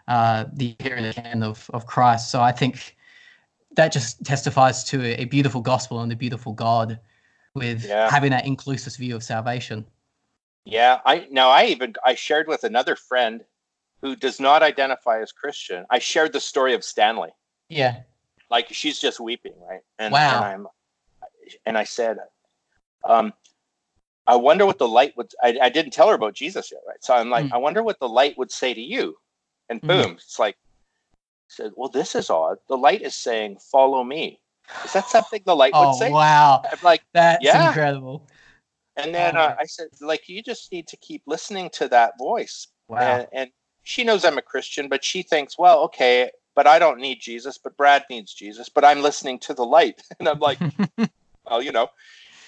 [0.09, 2.31] uh, the appearing again of of Christ.
[2.31, 2.97] So I think
[3.77, 6.99] that just testifies to a, a beautiful gospel and a beautiful God
[7.55, 8.11] with Yeah.
[8.11, 9.85] having that inclusive view of salvation.
[10.65, 13.45] Yeah, I now I even I shared with another friend
[14.01, 15.85] who does not identify as Christian.
[15.91, 17.31] I shared the story of Stanley.
[17.69, 18.03] Yeah.
[18.51, 19.81] Like she's just weeping, right?
[19.99, 20.37] And, Wow.
[20.37, 20.67] and I'm
[21.67, 22.19] and I said,
[23.05, 23.33] um,
[24.27, 27.03] I wonder what the light would I, I didn't tell her about Jesus yet, right?
[27.03, 27.53] So I'm like, Mm.
[27.55, 29.17] I wonder what the light would say to you.
[29.69, 29.89] And Mm.
[29.89, 30.57] boom, it's like
[31.49, 32.59] said, Well, this is odd.
[32.69, 34.41] The light is saying, Follow me.
[34.85, 36.11] Is that something the light Oh would say?
[36.11, 37.69] wow, I'm like, that's Yeah.
[37.69, 38.27] incredible.
[38.97, 39.57] and then Oh, uh.
[39.59, 42.69] I said, like, you just need to keep listening to that voice.
[42.89, 43.17] Wow.
[43.17, 43.51] And, and
[43.83, 47.59] she knows I'm a Christian, but she thinks, well, okay, but I don't need Jesus,
[47.59, 50.03] but Brad needs Jesus, but I'm listening to the light.
[50.21, 50.59] And I'm like,
[51.45, 51.89] well, you know.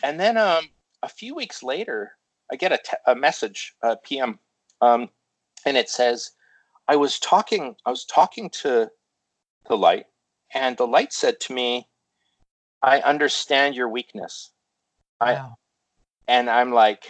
[0.03, 0.65] And then um,
[1.05, 2.13] a few weeks later,
[2.51, 4.39] I get a, te- a message, a PM,
[4.81, 5.11] um,
[5.67, 6.33] and it says,
[6.89, 8.91] I was talking, I was talking to
[9.69, 10.07] the light,
[10.55, 11.89] and the light said to me,
[12.83, 14.51] I understand your weakness.
[15.21, 15.35] I-
[16.27, 17.07] and I'm like,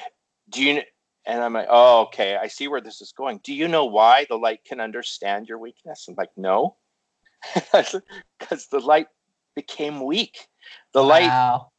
[0.51, 0.83] do you?
[1.27, 3.41] And I'm like, oh, okay, I see where this is going.
[3.45, 6.07] Do you know why the light can understand your weakness?
[6.09, 6.77] I'm like, no,
[7.55, 9.07] because the light
[9.55, 10.49] became weak.
[10.93, 11.31] The light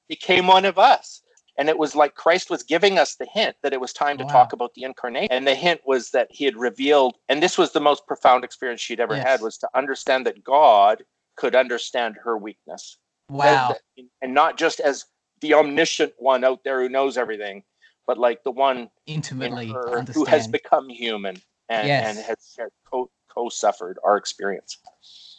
[0.07, 1.21] became one of us.
[1.57, 4.23] And it was like Christ was giving us the hint that it was time to
[4.25, 4.29] Wow.
[4.31, 5.31] talk about the incarnation.
[5.31, 8.81] And the hint was that he had revealed, and this was the most profound experience
[8.81, 9.25] she'd ever Yes.
[9.25, 11.03] had, was to understand that God
[11.35, 12.97] could understand her weakness
[13.29, 13.75] Wow.
[14.21, 15.05] and not just as
[15.41, 17.63] the omniscient one out there who knows everything,
[18.07, 22.57] but like the one in Intimately her who has become human and, and has
[22.89, 24.77] co- co-suffered our experience.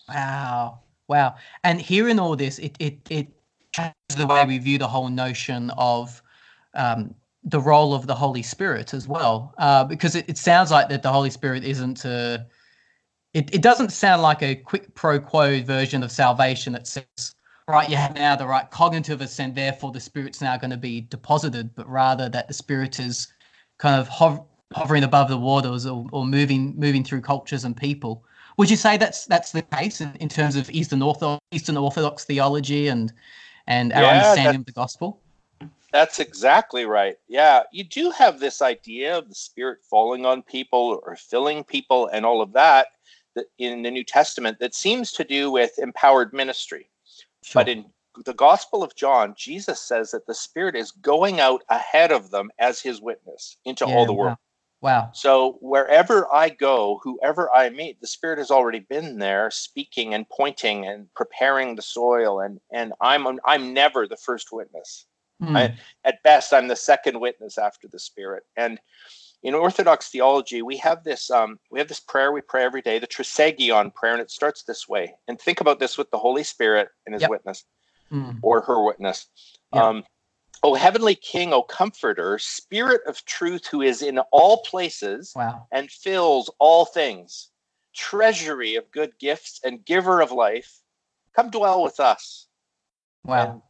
[0.08, 0.80] Wow.
[1.08, 1.36] Wow.
[1.64, 3.28] And hearing all this, it it it
[3.76, 6.22] changes the way we view the whole notion of
[6.74, 9.54] um, the role of the Holy Spirit as well.
[9.58, 12.46] Uh, because it, it sounds like that the Holy Spirit isn't a
[13.36, 17.34] it, it doesn't sound like a quid pro quo version of salvation that says,
[17.68, 21.02] right, you have now the right cognitive assent, therefore the Spirit's now going to be
[21.02, 23.28] deposited, but rather that the Spirit is
[23.76, 28.24] kind of hov- hovering above the waters or, or moving moving through cultures and people.
[28.56, 32.24] Would you say that's that's the case in, in terms of Eastern Orthodox Eastern Orthodox
[32.24, 33.12] theology and
[33.66, 35.20] and our Yeah, understanding of the gospel?
[35.92, 37.16] That's exactly right.
[37.28, 42.08] Yeah, you do have this idea of the Spirit falling on people or filling people
[42.08, 42.88] and all of that,
[43.34, 46.90] that in the New Testament that seems to do with empowered ministry.
[47.42, 47.60] Sure.
[47.60, 47.86] But in
[48.24, 52.50] the Gospel of John, Jesus says that the Spirit is going out ahead of them
[52.58, 54.30] as his witness into Yeah, all the world.
[54.32, 54.38] Wow.
[54.82, 55.10] Wow.
[55.12, 60.28] So wherever I go, whoever I meet, the Spirit has already been there, speaking and
[60.28, 65.06] pointing and preparing the soil, and and I'm I'm never the first witness.
[65.40, 65.56] Hmm.
[65.56, 68.44] I- At best, I'm the second witness after the Spirit.
[68.56, 68.78] And
[69.42, 72.98] in Orthodox theology, we have this um, we have this prayer we pray every day,
[72.98, 75.14] the Trisagion prayer, and it starts this way.
[75.26, 77.30] And think about this with the Holy Spirit and His Yep.
[77.30, 77.64] witness
[78.10, 78.32] Hmm.
[78.42, 79.26] or her witness.
[79.72, 79.88] Yeah.
[79.88, 80.04] Um,
[80.62, 85.66] o heavenly King, O Comforter, Spirit of Truth, who is in all places Wow.
[85.72, 87.50] and fills all things,
[87.94, 90.80] treasury of good gifts and giver of life,
[91.34, 92.46] come dwell with us
[93.24, 93.62] Wow.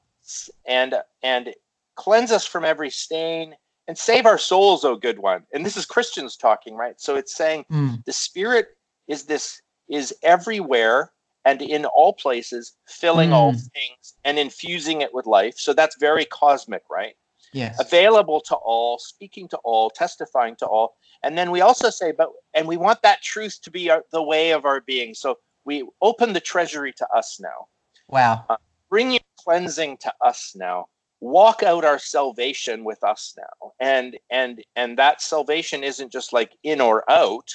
[0.64, 1.54] and and
[1.94, 3.56] cleanse us from every stain
[3.88, 5.46] and save our souls, O good one.
[5.52, 7.00] And this is Christians talking, right?
[7.00, 7.94] So it's saying Hmm.
[8.04, 8.76] the Spirit
[9.08, 11.12] is this is everywhere
[11.46, 13.70] and in all places, filling all Mm.
[13.72, 15.54] things and infusing it with life.
[15.58, 17.14] So that's very cosmic, right?
[17.52, 17.80] Yes.
[17.80, 20.96] available to all, speaking to all, testifying to all.
[21.22, 24.22] And then we also say, but and we want that truth to be our, the
[24.22, 25.14] way of our being.
[25.14, 27.68] So we open the treasury to us now.
[28.08, 28.44] Wow.
[28.50, 28.56] Uh,
[28.90, 30.86] bring your cleansing to us now.
[31.20, 33.72] Walk out our salvation with us now.
[33.80, 37.48] And and and that salvation isn't just like in or out,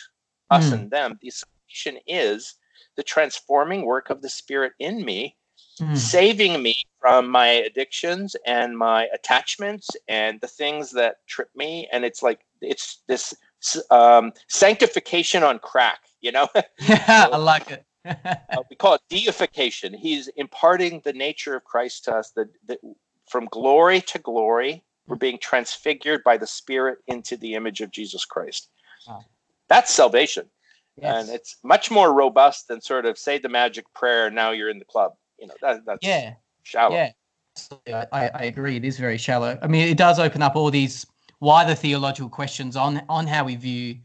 [0.50, 0.74] us Mm.
[0.74, 1.20] and them.
[1.22, 2.56] The salvation is
[2.96, 5.36] the transforming work of the Spirit in me
[5.80, 5.98] Mm.
[5.98, 12.04] saving me from my addictions and my attachments and the things that trip me and
[12.06, 13.34] it's like it's this
[13.90, 16.48] um, sanctification on crack you know
[16.80, 17.86] Yeah, I like it.
[18.54, 22.78] Uh, we call it deification he's imparting the nature of christ to us the, the
[23.28, 28.26] from glory to glory we're being transfigured by the spirit into the image of jesus
[28.26, 28.70] christ
[29.08, 29.26] Wow.
[29.70, 30.48] that's salvation
[30.98, 31.24] Yes.
[31.24, 34.78] and it's much more robust than sort of say the magic prayer now you're in
[34.78, 36.34] the club you know that, that's yeah.
[36.64, 37.12] shallow Yeah.
[37.88, 38.78] I, I I agree.
[38.78, 39.60] It is very shallow.
[39.62, 41.06] I mean, it does open up all these
[41.40, 43.98] wider theological questions on on how we view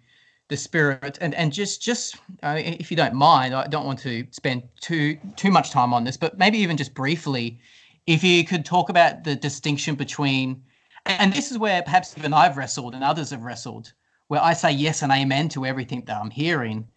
[0.48, 4.26] the spirit, and and just just uh, if you don't mind, I don't want to
[4.30, 7.60] spend too too much time on this, but maybe even just briefly,
[8.06, 10.62] if you could talk about the distinction between,
[11.04, 13.92] and this is where perhaps even I've wrestled and others have wrestled,
[14.28, 16.88] where I say yes and amen to everything that I'm hearing,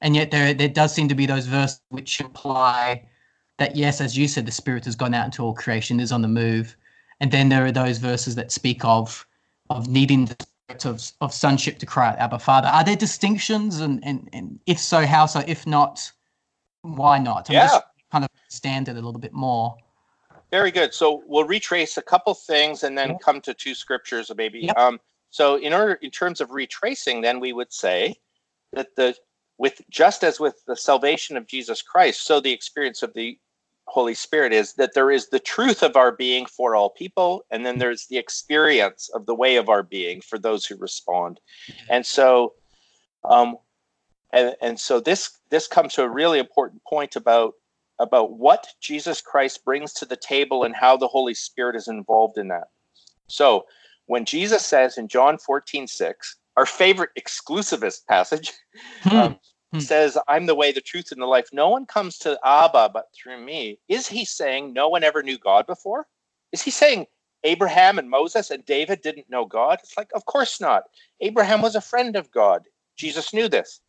[0.00, 3.06] and yet there there does seem to be those verses which imply
[3.58, 6.22] that yes, as you said, the spirit has gone out into all creation, is on
[6.22, 6.76] the move,
[7.20, 9.26] and then there are those verses that speak of
[9.70, 12.68] of needing the spirit of of sonship to cry out, Abba, Father.
[12.68, 15.42] Are there distinctions, and and and if so, how so?
[15.46, 16.10] If not,
[16.82, 17.50] why not?
[17.50, 17.66] I'm Yeah.
[17.66, 19.76] just kind of stand it a little bit more.
[20.50, 20.94] Very good.
[20.94, 24.60] So we'll retrace a couple things and then come to two scriptures, maybe.
[24.60, 24.78] Yep.
[24.78, 28.16] Um, so in order, in terms of retracing, then we would say
[28.72, 29.16] that the
[29.58, 33.38] with just as with the salvation of Jesus Christ, so the experience of the
[33.86, 37.64] Holy Spirit is that there is the truth of our being for all people, and
[37.64, 41.40] then there's the experience of the way of our being for those who respond.
[41.88, 42.54] And so,
[43.24, 43.56] um,
[44.32, 47.54] and and so this this comes to a really important point about
[47.98, 52.36] about what Jesus Christ brings to the table and how the Holy Spirit is involved
[52.36, 52.68] in that.
[53.28, 53.64] So,
[54.06, 58.52] when Jesus says in John 14, 6, our favorite exclusivist passage,
[59.02, 59.16] Hmm.
[59.16, 59.40] um,
[59.72, 59.78] Hmm.
[59.80, 61.48] says, I'm the way, the truth, and the life.
[61.52, 63.80] No one comes to Abba but through me.
[63.88, 66.06] Is he saying no one ever knew God before?
[66.52, 67.06] Is he saying
[67.42, 69.80] Abraham and Moses and David didn't know God?
[69.82, 70.84] It's like, of course not.
[71.20, 72.62] Abraham was a friend of God.
[72.96, 73.80] Jesus knew this.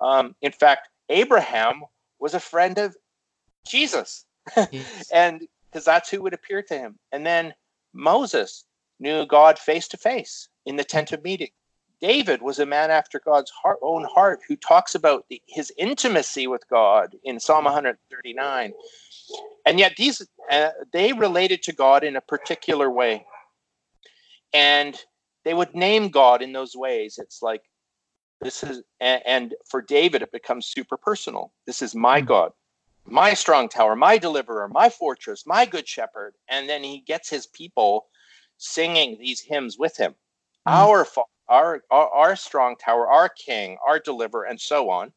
[0.00, 1.82] Um, in fact, Abraham
[2.20, 2.96] was a friend of
[3.66, 4.24] Jesus
[4.70, 5.10] Yes.
[5.12, 6.98] and because that's who would appear to him.
[7.10, 7.52] And then
[7.92, 8.64] Moses
[8.98, 11.50] knew God face to face in the tent of meeting.
[12.00, 16.46] David was a man after God's heart, own heart who talks about the, his intimacy
[16.46, 18.72] with God in Psalm 139.
[19.64, 23.24] And yet these uh, they related to God in a particular way.
[24.52, 24.98] And
[25.44, 27.18] they would name God in those ways.
[27.18, 27.62] It's like
[28.42, 31.52] this is and, and for David it becomes super personal.
[31.66, 32.26] This is my Hmm.
[32.26, 32.52] God
[33.06, 36.34] my strong tower, my deliverer, my fortress, my good shepherd.
[36.48, 38.06] And then he gets his people
[38.58, 40.14] singing these hymns with him.
[40.66, 40.72] Mhm.
[40.72, 41.06] Our,
[41.48, 45.12] our our our strong tower, our king, our deliverer, and so on.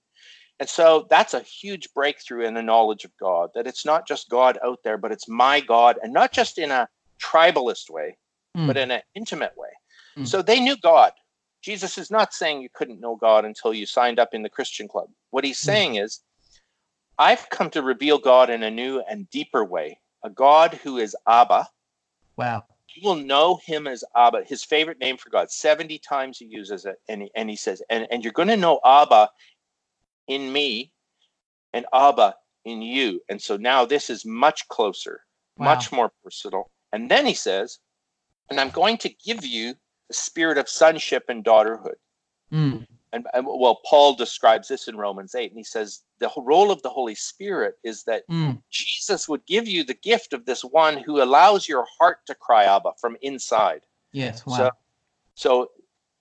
[0.60, 3.50] And so that's a huge breakthrough in the knowledge of God.
[3.56, 6.70] That it's not just God out there, but it's my God, and not just in
[6.72, 6.88] a
[7.20, 8.18] tribalist way,
[8.58, 8.68] Mm.
[8.68, 9.70] but in an intimate way.
[10.18, 10.28] Mm.
[10.28, 11.14] So they knew God.
[11.62, 14.88] Jesus is not saying you couldn't know God until you signed up in the Christian
[14.88, 15.10] club.
[15.32, 15.66] What he's Mm.
[15.66, 16.22] saying is,
[17.18, 20.00] I've come to reveal God in a new and deeper way.
[20.24, 21.70] A God who is Abba.
[22.38, 22.66] Wow.
[22.96, 25.52] You will know him as Abba, his favorite name for God.
[25.52, 26.96] 70 times he uses it.
[27.08, 29.30] And he, and he says, and, and you're going to know Abba
[30.28, 30.92] in me
[31.74, 33.22] and Abba in you.
[33.30, 35.22] And so now this is much closer,
[35.58, 35.66] Wow.
[35.66, 36.70] much more personal.
[36.92, 37.80] And then he says,
[38.50, 39.76] and I'm going to give you
[40.08, 41.96] the spirit of sonship and daughterhood.
[42.52, 42.88] Mm.
[43.12, 46.82] And, and well, Paul describes this in Romans 8, and he says the role of
[46.84, 48.62] the Holy Spirit is that Mm.
[48.70, 52.66] Jesus would give you the gift of this one who allows your heart to cry
[52.66, 53.82] Abba from inside.
[54.12, 54.46] Yes.
[54.46, 54.56] Wow.
[54.56, 54.72] So,
[55.34, 55.72] so,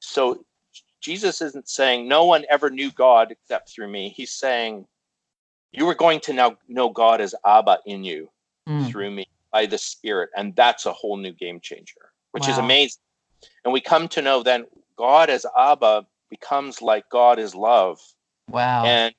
[0.01, 0.45] so
[1.01, 4.09] Jesus isn't saying no one ever knew God except through me.
[4.09, 4.87] He's saying
[5.73, 8.31] you are going to now know God as Abba in you
[8.67, 8.91] Mm.
[8.91, 13.01] through me by the Spirit, and that's a whole new game changer, which is amazing.
[13.65, 14.67] And we come to know then
[14.97, 18.01] God as Abba becomes like God is love,
[18.49, 18.85] Wow.
[18.85, 19.15] and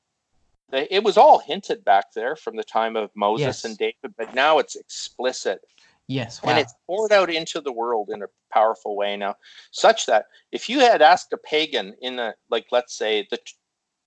[0.72, 3.66] it was all hinted back there from the time of Moses Yes.
[3.66, 5.62] and David, but now it's explicit
[6.08, 6.42] yes.
[6.44, 6.52] Wow.
[6.52, 9.36] and it's poured out into the world in a powerful way now
[9.72, 13.40] such that if you had asked a pagan in a, like let's say the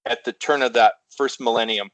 [0.04, 1.90] at the turn of that first millennium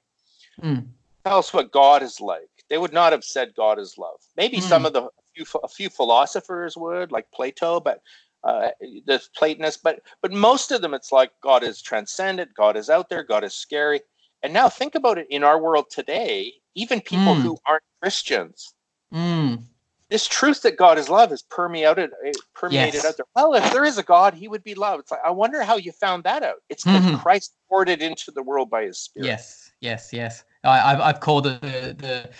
[0.62, 0.88] Mm.
[1.24, 4.60] tell us what god is like they would not have said god is love maybe
[4.60, 8.00] some of the a few, a few philosophers would like plato but
[8.44, 8.68] uh,
[9.06, 13.08] the platonists but but most of them it's like god is transcendent god is out
[13.08, 14.00] there god is scary
[14.44, 17.42] And now think about it in our world today, even people Mm.
[17.42, 18.72] who aren't Christians.
[19.12, 19.64] Mm.
[20.10, 22.10] This truth that God is love is permeated
[22.54, 23.04] permeated Yes.
[23.04, 23.26] out there.
[23.34, 25.00] Well, if there is a God, he would be love.
[25.00, 26.62] It's like I wonder how you found that out.
[26.68, 27.20] It's because Mhm.
[27.20, 29.26] Christ poured it into the world by his spirit.
[29.26, 30.44] Yes, yes, yes.
[30.62, 32.30] I, I've, I've called it the, the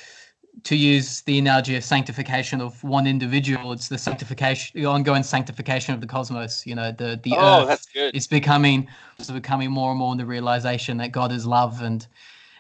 [0.65, 3.73] to use the analogy of sanctification of one individual.
[3.73, 6.67] It's the sanctification, the ongoing sanctification of the cosmos.
[6.67, 8.15] You know, the the Oh, earth that's good.
[8.15, 8.89] is becoming
[9.19, 12.07] is becoming more and more in the realization that God is love, and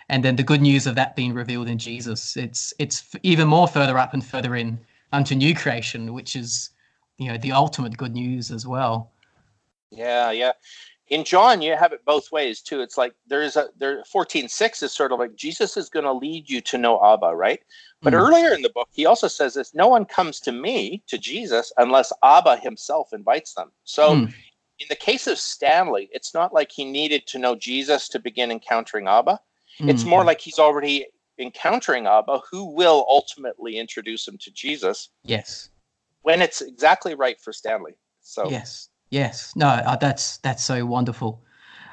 [0.08, 2.36] and then the good news of that being revealed in Jesus.
[2.36, 4.78] It's it's even more further up and further in
[5.12, 6.70] unto new creation, which is
[7.18, 9.10] you know the ultimate good news as well.
[9.90, 10.52] Yeah, yeah.
[11.10, 12.80] In John, you have it both ways too.
[12.80, 16.12] It's like there's a there fourteen six is sort of like Jesus is going to
[16.12, 17.60] lead you to know Abba, right?
[18.02, 18.18] But Mm.
[18.18, 21.72] earlier in the book, he also says this: no one comes to me, to Jesus,
[21.78, 23.72] unless Abba himself invites them.
[23.84, 24.34] So, Mm.
[24.80, 28.50] in the case of Stanley, it's not like he needed to know Jesus to begin
[28.50, 29.40] encountering Abba.
[29.80, 30.10] It's Mm.
[30.10, 31.06] more like he's already
[31.38, 35.70] encountering Abba, who will ultimately introduce him to Jesus yes.
[36.22, 37.94] when it's exactly right for Stanley.
[38.20, 39.52] So, Yes, yes.
[39.56, 41.42] No, uh, that's that's so wonderful,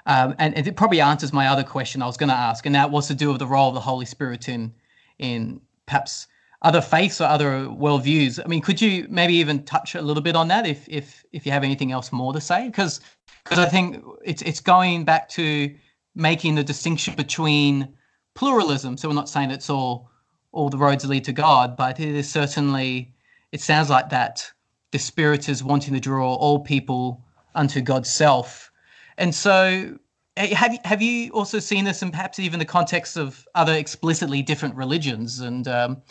[0.06, 2.76] um, and, and it probably answers my other question I was going to ask, and
[2.76, 4.74] that was to do with the role of the Holy Spirit in
[5.20, 6.28] in perhaps
[6.62, 8.40] other faiths or other worldviews.
[8.44, 11.46] I mean, could you maybe even touch a little bit on that if if if
[11.46, 12.66] you have anything else more to say?
[12.66, 13.02] Because
[13.44, 15.74] because I think it's it's going back to
[16.16, 17.94] making the distinction between
[18.34, 18.98] pluralism.
[18.98, 20.10] So we're not saying it's all
[20.52, 23.14] all the roads lead to God, but it is certainly
[23.52, 24.52] it sounds like that
[24.92, 27.24] the spirit is wanting to draw all people
[27.54, 28.72] unto God's self.
[29.18, 29.98] And so
[30.38, 33.74] eh, have you, have you also seen this in perhaps even the context of other
[33.74, 35.40] explicitly different religions?
[35.40, 36.02] And um,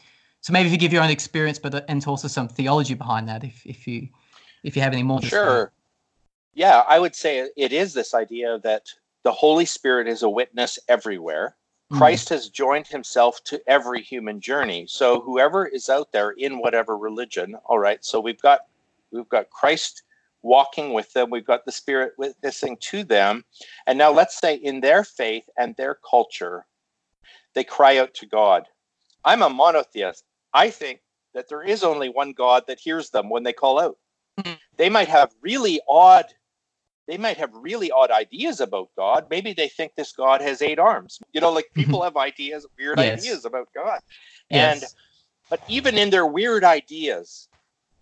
[0.40, 3.28] so maybe if you give your own experience, but uh, and also some theology behind
[3.28, 4.08] that, if if you
[4.62, 5.22] if you have any more.
[5.22, 5.72] Sure.
[6.54, 8.88] Yeah, I would say it is this idea that
[9.24, 11.56] the Holy Spirit is a witness everywhere.
[11.94, 11.98] Mm.
[11.98, 14.84] Christ has joined himself to every human journey.
[14.88, 18.04] So whoever is out there in whatever religion, all right.
[18.04, 18.60] So we've got
[19.12, 20.02] we've got Christ
[20.42, 21.30] walking with them.
[21.30, 23.44] We've got the Spirit witnessing to them.
[23.86, 26.66] And now let's say in their faith and their culture,
[27.54, 28.66] they cry out to God.
[29.24, 30.24] I'm a monotheist.
[30.52, 31.00] I think
[31.32, 33.96] that there is only one God that hears them when they call out.
[34.40, 34.58] Mhm.
[34.76, 36.26] They might have really odd
[37.06, 39.26] they might have really odd ideas about God.
[39.30, 41.18] Maybe they think this God has eight arms.
[41.32, 43.20] You know, like people have ideas, weird Yes.
[43.20, 44.00] ideas about God.
[44.50, 44.82] Yes.
[44.82, 44.90] And
[45.50, 47.48] but even in their weird ideas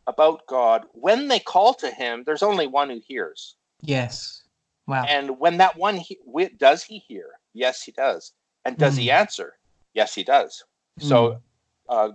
[0.07, 3.57] about God, when they call to him, there's only one who hears.
[3.83, 4.39] yes.
[4.87, 5.05] Wow.
[5.05, 6.19] And when that one he,
[6.59, 7.27] does he hear?
[7.55, 8.33] Yes, he does.
[8.65, 9.55] And does he answer?
[9.95, 10.65] Yes, he does.
[10.99, 11.41] So
[11.89, 12.11] uh,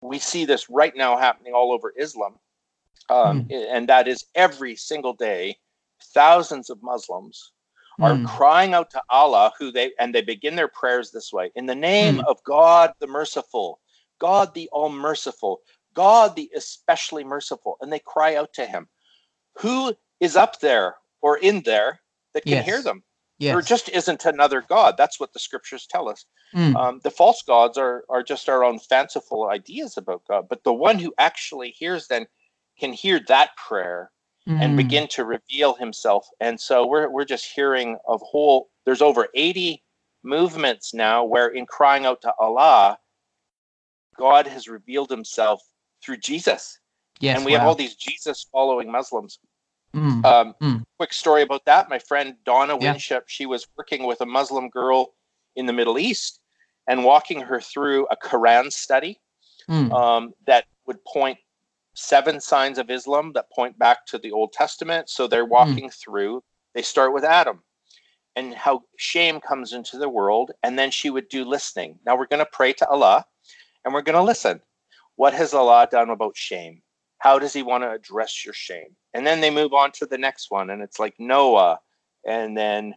[0.00, 2.34] we see this right now happening all over Islam.
[3.10, 5.56] Um, And that is every single day,
[6.02, 7.52] thousands of Muslims
[8.00, 8.26] are Mm.
[8.26, 11.74] crying out to Allah, who they and they begin their prayers this way: "In the
[11.74, 12.24] name Mm.
[12.26, 13.80] of God the Merciful,
[14.18, 15.62] God the All Merciful,
[15.94, 18.88] God the especially merciful," and they cry out to Him.
[19.58, 22.00] Who is up there or in there
[22.34, 22.64] that can Yes.
[22.66, 23.04] hear them?
[23.38, 23.52] yes.
[23.54, 24.96] There just isn't another God.
[24.96, 26.24] That's what the scriptures tell us.
[26.54, 26.76] Mm.
[26.76, 30.72] Um, the false gods are are just our own fanciful ideas about God, but the
[30.72, 32.26] one who actually hears them
[32.78, 34.12] can hear that prayer
[34.48, 34.76] and Mm.
[34.76, 36.26] begin to reveal himself.
[36.40, 38.70] And so we're we're just hearing of whole.
[38.86, 39.82] There's over 80
[40.22, 42.98] movements now where in crying out to Allah,
[44.16, 45.62] God has revealed himself
[46.02, 46.78] through Jesus.
[47.20, 47.36] Yes.
[47.36, 49.40] and we have all these Jesus following Muslims.
[49.94, 50.24] Mm.
[50.24, 50.84] Um, Mm.
[50.98, 51.88] Quick story about that.
[51.88, 52.92] My friend Donna Yeah.
[52.92, 55.14] Winship, she was working with a Muslim girl
[55.56, 56.40] in the Middle East
[56.86, 59.20] and walking her through a Quran study
[59.68, 59.92] Mm.
[59.92, 61.38] um, that would point
[61.98, 65.10] seven signs of Islam that point back to the Old Testament.
[65.10, 66.42] So they're walking through,
[66.74, 67.62] they start with Adam
[68.36, 70.52] and how shame comes into the world.
[70.62, 71.98] And then she would do listening.
[72.06, 73.24] Now we're going to pray to Allah
[73.84, 74.60] and we're going to listen.
[75.16, 76.82] What has Allah done about shame?
[77.18, 78.94] How does he want to address your shame?
[79.12, 81.80] And then they move on to the next one, and it's like Noah.
[82.24, 82.94] And then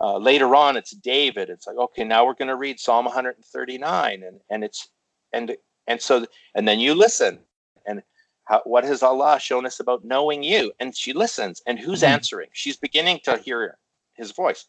[0.00, 1.50] uh, later on, it's David.
[1.50, 4.22] It's like, okay, now we're going to read Psalm 139.
[4.22, 4.88] And, and it's,
[5.34, 5.54] and,
[5.86, 6.24] and so,
[6.54, 7.40] and then you listen.
[7.86, 8.02] And
[8.48, 10.72] how, what has Allah shown us about knowing you?
[10.80, 11.60] And she listens.
[11.66, 12.08] And who's Mhm.
[12.08, 12.48] answering?
[12.52, 13.78] She's beginning to hear
[14.14, 14.66] his voice.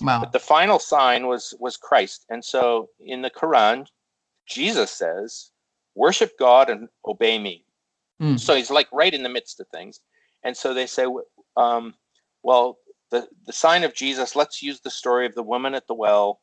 [0.00, 0.20] Wow.
[0.20, 2.24] But the final sign was was Christ.
[2.28, 3.88] And so in the Quran,
[4.46, 5.50] Jesus says,
[5.94, 7.64] "Worship God and obey me."
[8.22, 8.38] Mm.
[8.38, 10.00] So he's like right in the midst of things.
[10.44, 11.06] And so they say,
[11.56, 11.96] um,
[12.42, 12.78] "Well,
[13.10, 14.36] the the sign of Jesus.
[14.36, 16.40] Let's use the story of the woman at the well,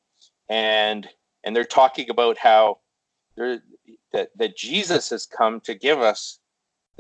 [0.49, 1.09] and
[1.45, 2.79] and they're talking about how
[3.35, 3.63] there
[4.11, 6.39] that that Jesus has come to give us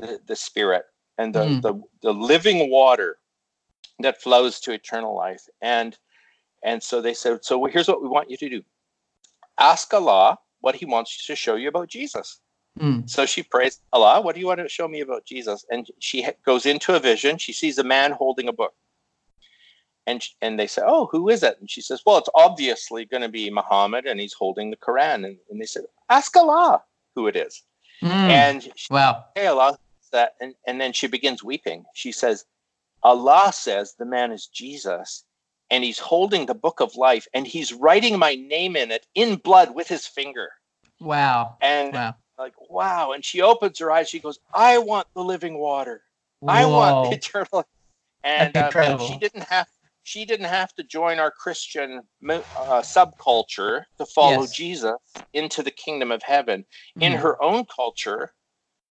[0.03, 0.85] the, the Spirit
[1.17, 1.61] and the, Mm.
[1.65, 3.11] the the living water
[3.99, 5.91] that flows to eternal life and
[6.65, 8.61] And so they said, so here's what we want you to do.
[9.59, 12.27] Ask Allah what he wants to show you about Jesus.
[12.79, 12.99] Mm.
[13.15, 15.59] So she prays, Allah, what do you want to show me about Jesus?
[15.73, 16.17] And she
[16.49, 17.37] goes into a vision.
[17.37, 18.73] She sees a man holding a book.
[20.09, 21.55] And, and they say, Oh, who is it?
[21.59, 25.17] And she says, Well, it's obviously going to be Muhammad and he's holding the Quran.
[25.27, 26.81] And, and they said, Ask Allah
[27.15, 27.61] who it is.
[28.01, 28.29] Mm.
[28.43, 29.25] And she, wow.
[29.35, 29.77] hey, Allah,
[30.13, 30.33] that.
[30.39, 31.83] And, and then she begins weeping.
[31.93, 32.45] She says,
[33.03, 35.25] Allah says the man is Jesus
[35.69, 39.35] and he's holding the book of life and he's writing my name in it in
[39.35, 40.49] blood with his finger.
[41.01, 41.57] Wow.
[41.61, 42.15] And Wow.
[42.37, 43.11] like, wow.
[43.11, 44.09] And she opens her eyes.
[44.09, 46.01] She goes, I want the living water.
[46.47, 47.65] I want the eternal.
[48.23, 49.67] And uh, she didn't have
[50.05, 54.55] she didn't have to join our Christian uh, subculture to follow Yes.
[54.55, 54.93] Jesus
[55.33, 56.65] into the kingdom of heaven.
[56.99, 57.21] In Mm.
[57.21, 58.33] her own culture,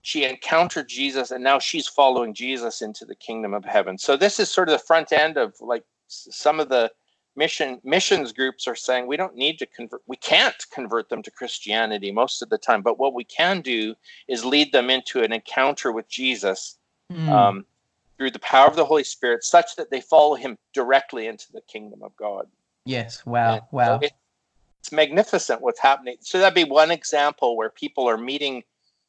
[0.06, 3.98] she encountered Jesus, and now she's following Jesus into the kingdom of heaven.
[3.98, 6.92] So this is sort of the front end of like some of the
[7.36, 11.30] mission missions groups are saying we don't need to convert we can't convert them to
[11.30, 13.94] christianity most of the time but what we can do
[14.30, 16.78] is lead them into an encounter with jesus
[17.12, 17.30] Mm.
[17.30, 17.66] um,
[18.18, 21.62] through the power of the Holy Spirit, such that they follow Him directly into the
[21.62, 22.48] kingdom of God.
[22.86, 23.22] yes.
[23.26, 23.56] And Wow.
[23.56, 24.00] so Wow.
[24.02, 24.14] it-
[24.82, 26.18] it's magnificent what's happening.
[26.22, 28.64] So that'd be one example where people are meeting.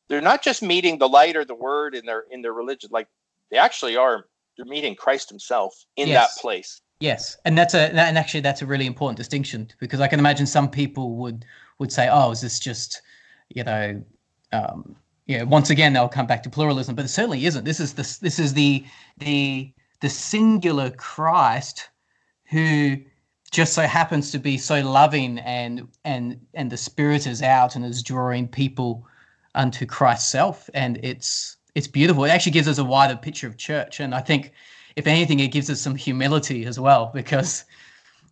[0.09, 3.09] They're not just meeting the light or the word in their in their religion, like
[3.51, 4.27] they actually are.
[4.57, 6.35] They're meeting Christ Himself in Yes.
[6.35, 6.81] that place.
[7.01, 10.19] Yes, and that's a that- and actually that's a really important distinction because I can
[10.19, 11.45] imagine some people would
[11.79, 13.03] would say, "Oh, is this just
[13.55, 14.03] you know,
[14.53, 14.97] um,
[15.29, 17.65] know, once again they'll come back to pluralism, but it certainly isn't.
[17.65, 18.85] This is the this is the
[19.19, 21.89] the the singular Christ
[22.51, 22.97] who
[23.53, 27.85] just so happens to be so loving and and and the spirit is out and
[27.85, 29.07] is drawing people
[29.57, 32.25] unto Christ's self and it's it's beautiful.
[32.25, 34.53] It actually gives us a wider picture of church and I think
[34.97, 37.65] if anything, it gives us some humility as well because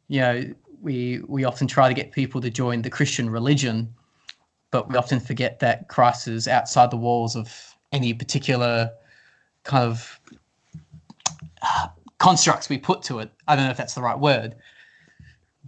[0.08, 3.92] you know we we often try to get people to join the Christian religion,
[4.70, 8.90] but we often forget that Christ is outside the walls of any particular
[9.62, 10.20] kind of
[11.62, 13.30] uh, constructs we put to it.
[13.46, 14.56] I don't know if that's the right word.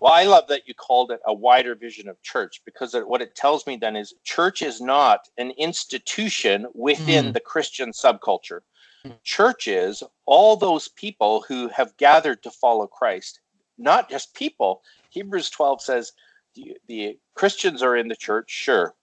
[0.01, 3.23] Well, I love that you called it a wider vision of church because it, what
[3.23, 7.33] it tells me then is church is not an institution within Mm.
[7.33, 8.61] the Christian subculture.
[9.25, 13.41] Church is all those people who have gathered to follow Christ,
[13.79, 14.83] not just people.
[15.09, 16.13] Hebrews 12 says
[16.55, 18.95] the, the Christians are in the church, sure.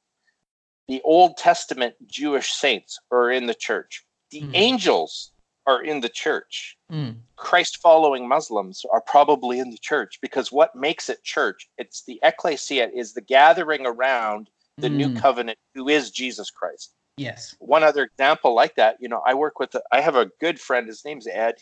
[0.87, 4.05] The Old Testament Jewish saints are in the church.
[4.31, 4.51] The Mm.
[4.53, 5.32] angels
[5.65, 6.77] are in the church.
[6.91, 11.69] Mm, Christ following Muslims are probably in the church because what makes it church?
[11.77, 16.93] It's the ecclesia is the gathering around the new mm, covenant who is Jesus Christ.
[17.17, 17.55] Yes.
[17.59, 20.59] One other example like that, you know, I work with, a, I have a good
[20.59, 20.87] friend.
[20.87, 21.55] His name's Ed.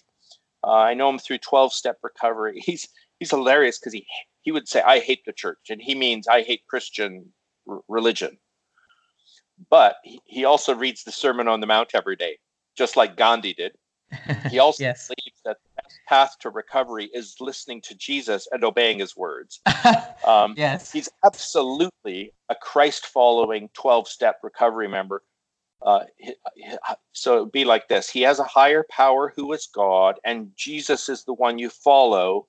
[0.63, 2.59] Uh, I know him through 12 step recovery.
[2.65, 2.87] He's,
[3.19, 4.05] he's hilarious because he,
[4.41, 5.69] he would say, I hate the church.
[5.69, 7.31] And he means I hate Christian
[7.67, 8.37] r- religion.
[9.69, 12.37] But he, he also reads the Sermon on the Mount every day,
[12.77, 13.73] just like Gandhi did.
[14.49, 15.07] He also yes.
[15.07, 19.59] believes that the best path to recovery is listening to Jesus and obeying his words.
[20.23, 20.91] Um, yes.
[20.91, 25.23] he's absolutely a Christ following 12 step recovery member.
[25.81, 26.01] Uh,
[27.11, 30.51] so it would be like this He has a higher power who is God, and
[30.55, 32.47] Jesus is the one you follow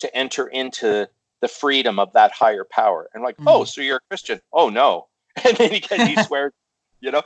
[0.00, 1.08] to enter into
[1.40, 3.08] the freedom of that higher power.
[3.14, 3.68] And like, oh, Mhm.
[3.68, 4.40] so you're a Christian?
[4.52, 5.08] Oh, no.
[5.44, 6.52] And then he, he swears,
[7.00, 7.22] you know?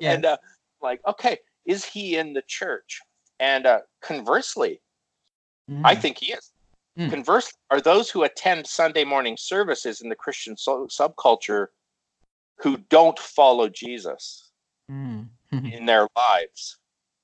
[0.00, 0.38] and uh,
[0.80, 3.00] like, okay, is he in the church?
[3.40, 4.80] And uh, conversely,
[5.84, 6.52] I Mm, think he is.
[6.98, 7.10] Mm.
[7.10, 11.68] Conversely, are those who attend Sunday morning services in the Christian so- subculture
[12.56, 14.50] who don't follow Jesus
[14.90, 15.26] mm.
[15.52, 16.78] in their lives,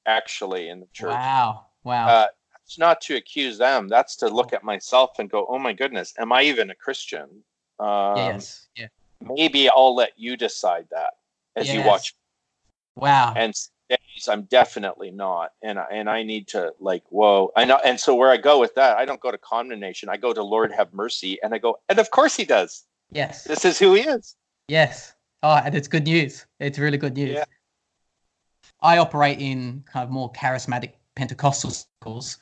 [0.07, 1.11] actually, in the church.
[1.11, 1.67] Wow.
[1.85, 2.09] Wow.
[2.09, 2.27] Uh,
[2.65, 3.89] it's not to accuse them.
[3.89, 7.29] That's to look at myself and go, oh my goodness, am I even a Christian?
[7.81, 8.69] Um, yes.
[8.77, 8.89] Yeah.
[9.21, 11.15] Maybe I'll let you decide that
[11.57, 12.15] as you watch.
[12.95, 13.33] Wow.
[13.37, 13.55] And
[14.27, 17.79] I'm definitely not, and I, and I need to like, whoa, I know.
[17.85, 20.09] And so where I go with that, I don't go to condemnation.
[20.09, 22.85] I go to Lord have mercy, and I go, and of course He does.
[23.13, 23.45] yes.
[23.45, 24.35] This is who He is.
[24.67, 25.15] Yes.
[25.43, 26.47] Oh, and it's good news.
[26.59, 27.37] It's really good news.
[27.37, 27.45] Yeah.
[28.81, 32.39] I operate in kind of more charismatic Pentecostal circles.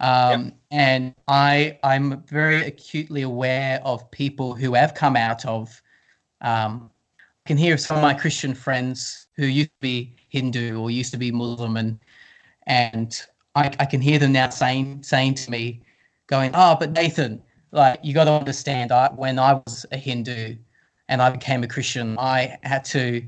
[0.00, 5.80] Um, and I I'm very acutely aware of people who have come out of
[6.42, 10.90] um, I can hear some of my Christian friends who used to be Hindu or
[10.90, 11.98] used to be Muslim and
[12.66, 13.22] and
[13.54, 15.82] I, I can hear them now saying saying to me,
[16.26, 20.56] going, Oh, but Nathan, like you gotta understand, I when I was a Hindu
[21.08, 23.22] and I became a Christian, I had to,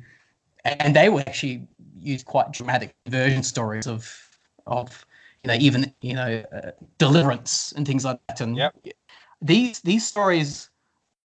[0.65, 1.67] and they would actually
[2.01, 4.13] use quite dramatic conversion stories of,
[4.67, 5.07] of,
[5.45, 8.41] you know, even you know, uh, deliverance and things like that.
[8.41, 8.75] And Yep.
[9.41, 10.71] these these stories,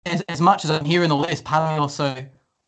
[0.06, 2.24] as, as much as I'm hearing all this, part of me also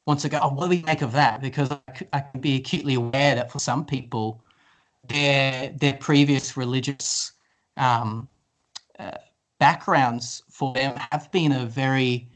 [0.09, 1.43] wants to go, oh, what do we make of that?
[1.43, 1.71] Because
[2.13, 4.43] I can be acutely aware that for some people,
[5.07, 7.33] their their previous religious
[7.77, 8.27] um,
[8.99, 9.19] uh,
[9.61, 12.29] backgrounds for them have been a very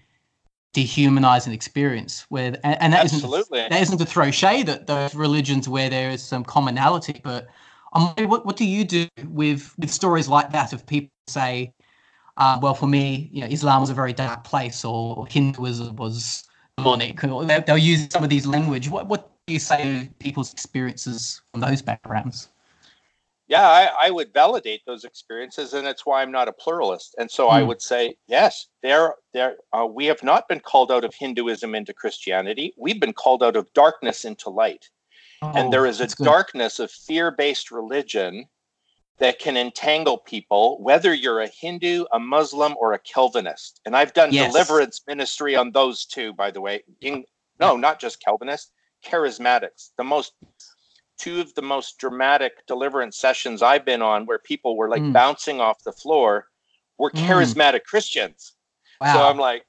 [0.74, 3.60] dehumanizing experience where and, and that Absolutely.
[3.60, 7.46] isn't that isn't to throw shade at those religions where there is some commonality but
[7.92, 11.74] um, what, what do you do with with stories like that if people say
[12.38, 16.44] uh, well for me you know islam was a very dark place or hinduism was
[16.82, 17.22] demonic.
[17.24, 18.88] Or they- they'll use some of these language.
[18.88, 22.48] What, what do you say to people's experiences from those backgrounds?
[23.48, 27.14] Yeah I, I would validate those experiences and it's why i'm not a pluralist.
[27.18, 27.68] And so i Hmm.
[27.68, 31.92] would say yes there there uh, we have not been called out of hinduism into
[31.92, 32.72] christianity.
[32.78, 34.88] We've been called out of darkness into light.
[35.42, 38.46] And Oh, there is a darkness of fear-based religion
[39.22, 44.12] that can entangle people whether you're a hindu a muslim or a calvinist and i've
[44.14, 44.52] done Yes.
[44.52, 47.24] deliverance ministry on those two by the way in,
[47.60, 48.72] no not just calvinists
[49.06, 50.34] charismatics the most
[51.18, 55.12] two of the most dramatic deliverance sessions i've been on where people were like Mm.
[55.12, 56.48] bouncing off the floor
[56.98, 57.26] were Mm.
[57.28, 58.54] charismatic christians
[59.00, 59.14] wow.
[59.14, 59.64] so I'm like,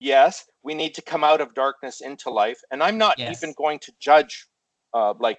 [0.00, 2.60] yes, we need to come out of darkness into life.
[2.70, 3.42] And I'm not Yes.
[3.42, 4.46] even going to judge,
[4.94, 5.38] uh, like,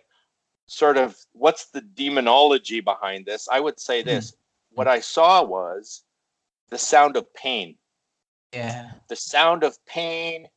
[0.67, 3.47] sort of what's the demonology behind this.
[3.51, 4.35] I would say this
[4.73, 6.03] what I saw was
[6.69, 7.75] the sound of pain,
[8.53, 10.47] yeah the sound of pain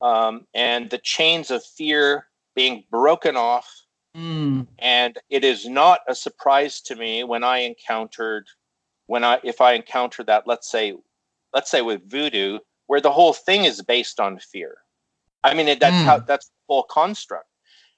[0.00, 3.68] um, and the chains of fear being broken off.
[4.16, 4.66] Mm.
[4.78, 8.46] And it is not a surprise to me when I encountered,
[9.06, 10.94] when I, if I encounter that, let's say,
[11.54, 14.76] let's say with voodoo, where the whole thing is based on fear.
[15.44, 16.04] I mean, it, that's Mm.
[16.04, 17.48] how that's the whole construct.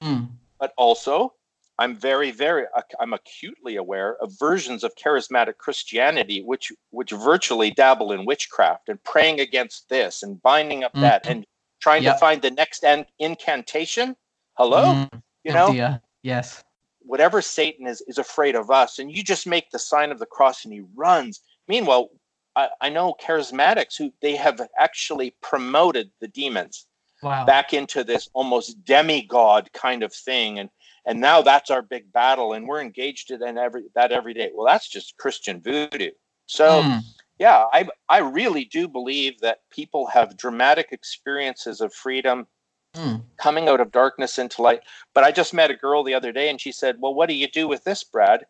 [0.02, 0.28] Mm.
[0.64, 1.34] But also,
[1.78, 2.64] I'm very, very,
[2.98, 8.98] I'm acutely aware of versions of charismatic Christianity, which which virtually dabble in witchcraft and
[9.04, 11.30] praying against this and binding up that Mhm.
[11.30, 11.46] and
[11.80, 12.14] trying Yep.
[12.14, 14.16] to find the next an- incantation.
[14.54, 15.22] Hello, Mm.
[15.44, 16.64] you know, yes
[17.00, 20.24] whatever Satan is is afraid of us, and you just make the sign of the
[20.36, 21.42] cross and he runs.
[21.68, 22.08] Meanwhile,
[22.56, 26.86] I, I know charismatics who they have actually promoted the demons
[27.24, 30.70] wow back into this almost demigod kind of thing, and
[31.06, 34.50] and now that's our big battle, and we're engaged in every that every day.
[34.54, 36.10] Well, that's just Christian voodoo.
[36.46, 37.02] So Mm.
[37.38, 42.46] yeah, I I really do believe that people have dramatic experiences of freedom
[42.94, 43.24] Mm.
[43.38, 44.82] coming out of darkness into light.
[45.14, 47.34] But I just met a girl the other day and she said, Well, what do
[47.34, 48.46] you do with this, Brad?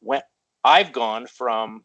[0.00, 0.22] When
[0.64, 1.84] I've gone from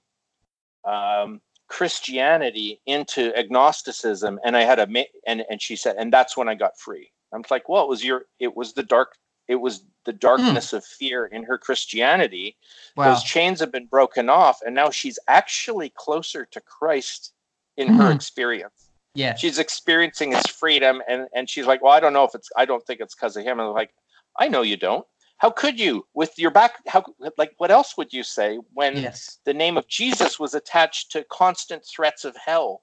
[0.85, 6.35] um, Christianity into agnosticism and I had a ma- and and she said, and that's
[6.37, 7.11] when I got free.
[7.33, 9.15] I'm like, well, it was your it was the dark
[9.47, 12.57] it was the darkness of fear in her Christianity.
[12.95, 17.33] wow Those chains have been broken off, and now she's actually closer to Christ
[17.77, 18.15] in her Mhm.
[18.15, 22.35] experience yeah she's experiencing his freedom and and she's like well i don't know if
[22.35, 23.91] it's i don't think it's because of him and I'm like
[24.37, 25.05] i know you don't
[25.39, 27.03] how could you with your back how
[27.37, 31.23] like what else would you say when yes the name of jesus was attached to
[31.31, 32.81] constant threats of hell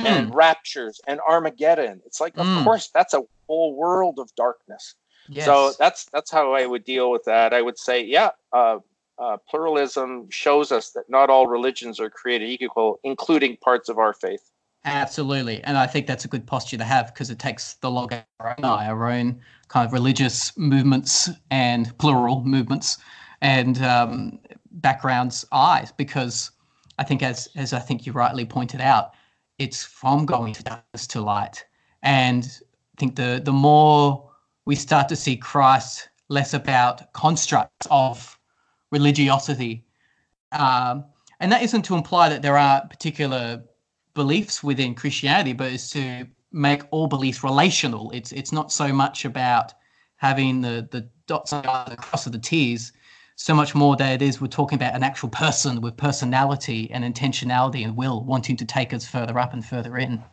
[0.00, 0.06] Mm.
[0.06, 2.64] and raptures and armageddon it's like of Mm.
[2.64, 4.94] course that's a whole world of darkness
[5.28, 5.44] yes.
[5.44, 8.78] so that's that's how i would deal with that i would say yeah uh,
[9.18, 14.12] uh, pluralism shows us that not all religions are created equal including parts of our
[14.12, 14.50] faith
[14.86, 15.62] Absolutely.
[15.64, 18.24] And I think that's a good posture to have because it takes the log out
[18.38, 22.98] our own our own kind of religious movements and plural movements
[23.40, 24.38] and um,
[24.70, 26.52] backgrounds eyes because
[26.98, 29.10] I think as as I think you rightly pointed out,
[29.58, 31.64] it's from going to darkness to light.
[32.04, 34.30] And I think the the more
[34.66, 38.38] we start to see Christ less about constructs of
[38.92, 39.84] religiosity,
[40.52, 41.04] um,
[41.40, 43.64] and that isn't to imply that there are particular
[44.16, 48.10] beliefs within Christianity, but is to make all beliefs relational.
[48.10, 49.72] It's it's not so much about
[50.16, 52.92] having the the dots on the the cross of the t's,
[53.36, 57.04] so much more that it is we're talking about an actual person with personality and
[57.04, 60.24] intentionality and will wanting to take us further up and further in.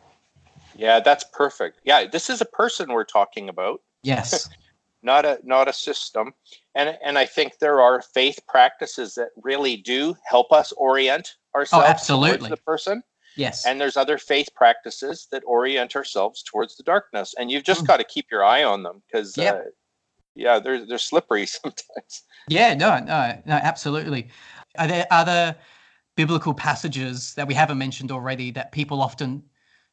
[0.74, 1.78] Yeah, that's perfect.
[1.84, 4.48] Yeah, this is a person we're talking about, Yes.
[5.04, 6.32] not a not a system.
[6.74, 11.58] And and I think there are faith practices that really do help us orient oh,
[11.58, 12.38] ourselves Oh, absolutely.
[12.38, 13.02] towards the person.
[13.36, 13.66] Yes.
[13.66, 17.34] And there's other faith practices that orient ourselves towards the darkness.
[17.38, 17.86] And you've just Mm.
[17.86, 19.54] got to keep your eye on them because Yep.
[19.54, 19.68] uh,
[20.34, 22.22] yeah, they're they're slippery sometimes.
[22.48, 24.28] Yeah, no, no, no, absolutely.
[24.78, 25.56] Are there other
[26.16, 29.42] biblical passages that we haven't mentioned already that people often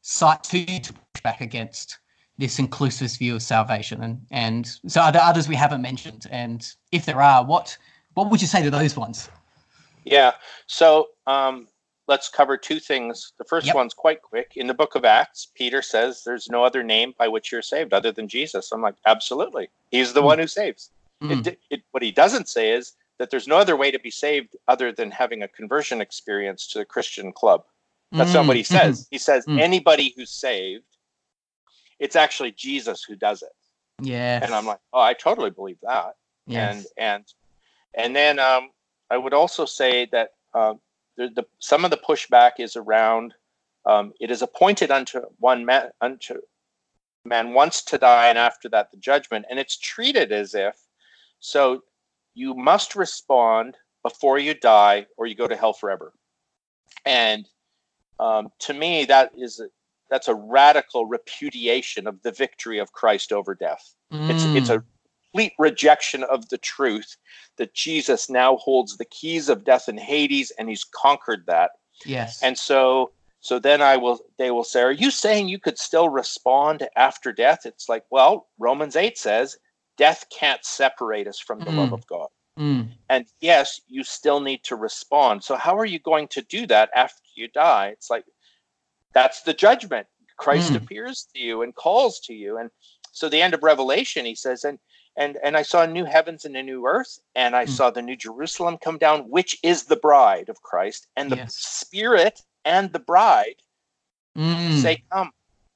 [0.02, 1.98] cite to you to push back against
[2.38, 4.02] this inclusivist view of salvation?
[4.04, 6.28] And and so are there others we haven't mentioned?
[6.32, 7.78] And if there are, what
[8.16, 9.30] what would you say to those ones?
[10.04, 10.32] Yeah.
[10.68, 11.68] So um,
[12.08, 13.34] let's cover two things.
[13.38, 13.76] The first Yep.
[13.76, 14.54] one's quite quick.
[14.56, 17.94] In the book of Acts, Peter says there's no other name by which you're saved
[17.94, 18.72] other than Jesus.
[18.72, 19.70] I'm like, absolutely.
[19.92, 20.26] He's the Mm.
[20.26, 20.92] one who saves.
[21.24, 21.48] Mm.
[21.48, 24.56] It, it, what he doesn't say is that there's no other way to be saved
[24.68, 27.66] other than having a conversion experience to the Christian club.
[28.12, 29.08] That's not what he Mm, says.
[29.12, 29.60] He says Mm.
[29.60, 30.84] anybody who's saved,
[32.00, 33.52] it's actually Jesus who does it.
[34.02, 34.40] Yeah.
[34.44, 36.16] And I'm like, oh, I totally believe that.
[36.48, 36.88] yes.
[36.98, 37.34] And and
[37.94, 38.72] and then um,
[39.10, 40.82] I would also say that um,
[41.30, 43.34] the, some of the pushback is around
[43.86, 46.36] um, it is appointed unto one man unto
[47.26, 50.76] man once to die, and after that the judgment, and it's treated as if
[51.40, 51.82] so
[52.34, 56.14] you must respond before you die, or you go to hell forever.
[57.06, 57.48] And
[58.20, 59.68] um, to me, that is a,
[60.10, 63.94] that's a radical repudiation of the victory of Christ over death.
[64.30, 64.78] It's it's Mm.
[64.78, 64.84] a
[65.32, 67.18] complete rejection of the truth
[67.58, 71.72] that Jesus now holds the keys of death and Hades, and he's conquered that.
[72.06, 72.42] yes.
[72.44, 74.20] And so, so then I will.
[74.38, 78.48] They will say, "Are you saying you could still respond after death?" It's like, well,
[78.60, 79.58] Romans eight says,
[79.98, 81.94] "Death can't separate us from the love Mm.
[81.94, 82.28] of God."
[82.60, 82.90] Mm.
[83.10, 85.44] And yes, you still need to respond.
[85.44, 87.88] So how are you going to do that after you die?
[87.88, 88.26] It's like
[89.14, 90.08] that's the judgment.
[90.38, 90.78] Christ Mm.
[90.78, 92.58] appears to you and calls to you.
[92.58, 92.70] And
[93.12, 94.80] so the end of Revelation, he says, and
[95.18, 97.70] and and I saw new heavens and a new earth, and I Mm.
[97.70, 101.56] saw the new Jerusalem come down, which is the bride of Christ, and the Yes.
[101.56, 103.56] Spirit and the bride
[104.38, 104.82] Mm.
[104.82, 105.32] say, Come.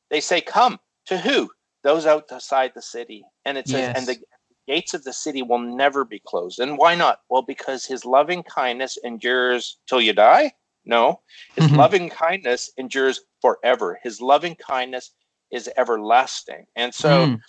[0.10, 0.80] They say, Come.
[1.08, 1.52] To who?
[1.84, 3.26] Those outside the city.
[3.46, 4.18] And it says, and the
[4.68, 6.60] gates of the city will never be closed.
[6.60, 7.20] And why not?
[7.30, 10.54] Well, because his loving kindness endures till you die?
[10.86, 11.22] No.
[11.56, 11.78] His Mhm.
[11.78, 14.00] loving kindness endures forever.
[14.02, 15.12] His loving kindness
[15.52, 16.66] is everlasting.
[16.76, 17.42] And so Mm.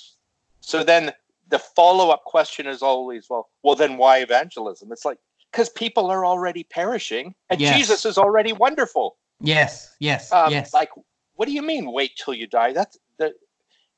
[0.61, 1.15] so then
[1.49, 4.91] the follow-up question is always, well, well then why evangelism?
[4.93, 5.19] It's like
[5.53, 7.77] because people are already perishing and Yes.
[7.77, 9.17] Jesus is already wonderful.
[9.41, 9.95] Yes.
[10.01, 10.33] Yes.
[10.33, 10.75] Um, yes.
[10.75, 10.91] Like,
[11.35, 11.93] what do you mean?
[11.93, 12.73] Wait till you die?
[12.73, 13.33] That's the.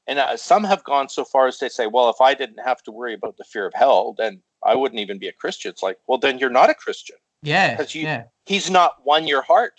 [0.07, 2.83] And uh, some have gone so far as to say, well, if I didn't have
[2.85, 5.71] to worry about the fear of hell, then I wouldn't even be a Christian.
[5.71, 7.17] It's like, well, then you're not a Christian.
[7.43, 7.77] yeah.
[7.77, 8.25] 'cause you- yeah.
[8.47, 9.79] He's not won your heart.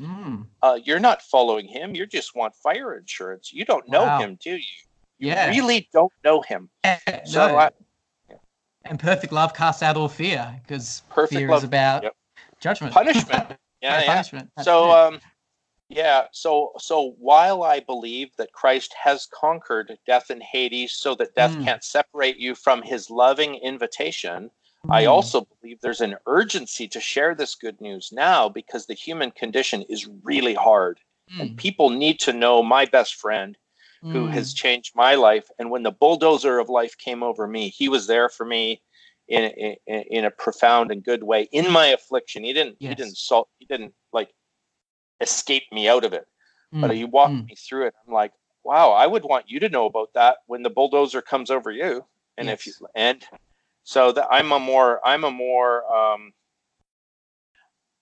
[0.00, 0.46] Mm.
[0.62, 1.94] Uh, you're not following him.
[1.94, 3.52] You just want fire insurance.
[3.52, 4.18] You don't know Wow.
[4.20, 4.62] him, do you?
[5.22, 5.48] Yeah.
[5.50, 6.68] really don't know him.
[6.84, 7.56] Eh, So no.
[7.56, 7.70] I,
[8.84, 12.14] and perfect love casts out all fear because Perfect fear love- is about yep.
[12.60, 13.46] judgment, punishment.
[13.82, 14.06] Yeah, yeah.
[14.06, 14.50] punishment.
[14.56, 15.20] That's so um
[15.88, 21.34] yeah so so while i believe that christ has conquered death and hades so that
[21.34, 21.64] death Mm.
[21.64, 24.50] can't separate you from his loving invitation
[24.88, 25.10] i Mm.
[25.10, 29.82] also believe there's an urgency to share this good news now because the human condition
[29.82, 31.00] is really hard
[31.40, 31.56] and Mm.
[31.56, 33.58] people need to know my best friend
[34.10, 34.32] who Mm.
[34.32, 38.06] has changed my life and when the bulldozer of life came over me he was
[38.06, 38.82] there for me
[39.28, 43.16] in in, in a profound and good way in my affliction he didn't he didn't
[43.16, 44.30] salt he didn't like
[45.20, 46.26] escape me out of it
[46.72, 46.94] but Mm.
[46.96, 47.46] he walked Mm.
[47.48, 48.32] me through it i'm like
[48.64, 52.04] wow i would want you to know about that when the bulldozer comes over you
[52.38, 53.24] and if you and
[53.84, 56.32] so that i'm a more i'm a more um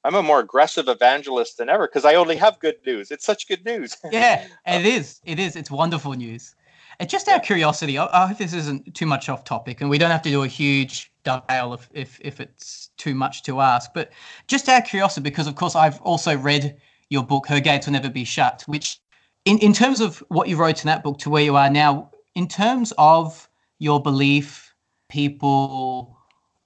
[0.05, 3.49] i'm a more aggressive evangelist than ever because i only have good news it's such
[3.49, 5.21] good news yeah, it is.
[5.25, 5.57] It is.
[5.57, 6.55] It's wonderful news.
[6.99, 9.89] And just out of curiosity, I, I hope this isn't too much off topic, and
[9.89, 13.61] we don't have to do a huge detail if, if if it's too much to
[13.61, 13.93] ask.
[13.95, 14.13] But
[14.49, 16.77] just out of curiosity, because of course I've also read
[17.09, 19.01] your book, Her Gates Will Never Be Shut, which,
[19.45, 22.11] in in terms of what you wrote in that book to where you are now,
[22.35, 23.49] in terms of
[23.79, 24.75] your belief,
[25.09, 26.17] people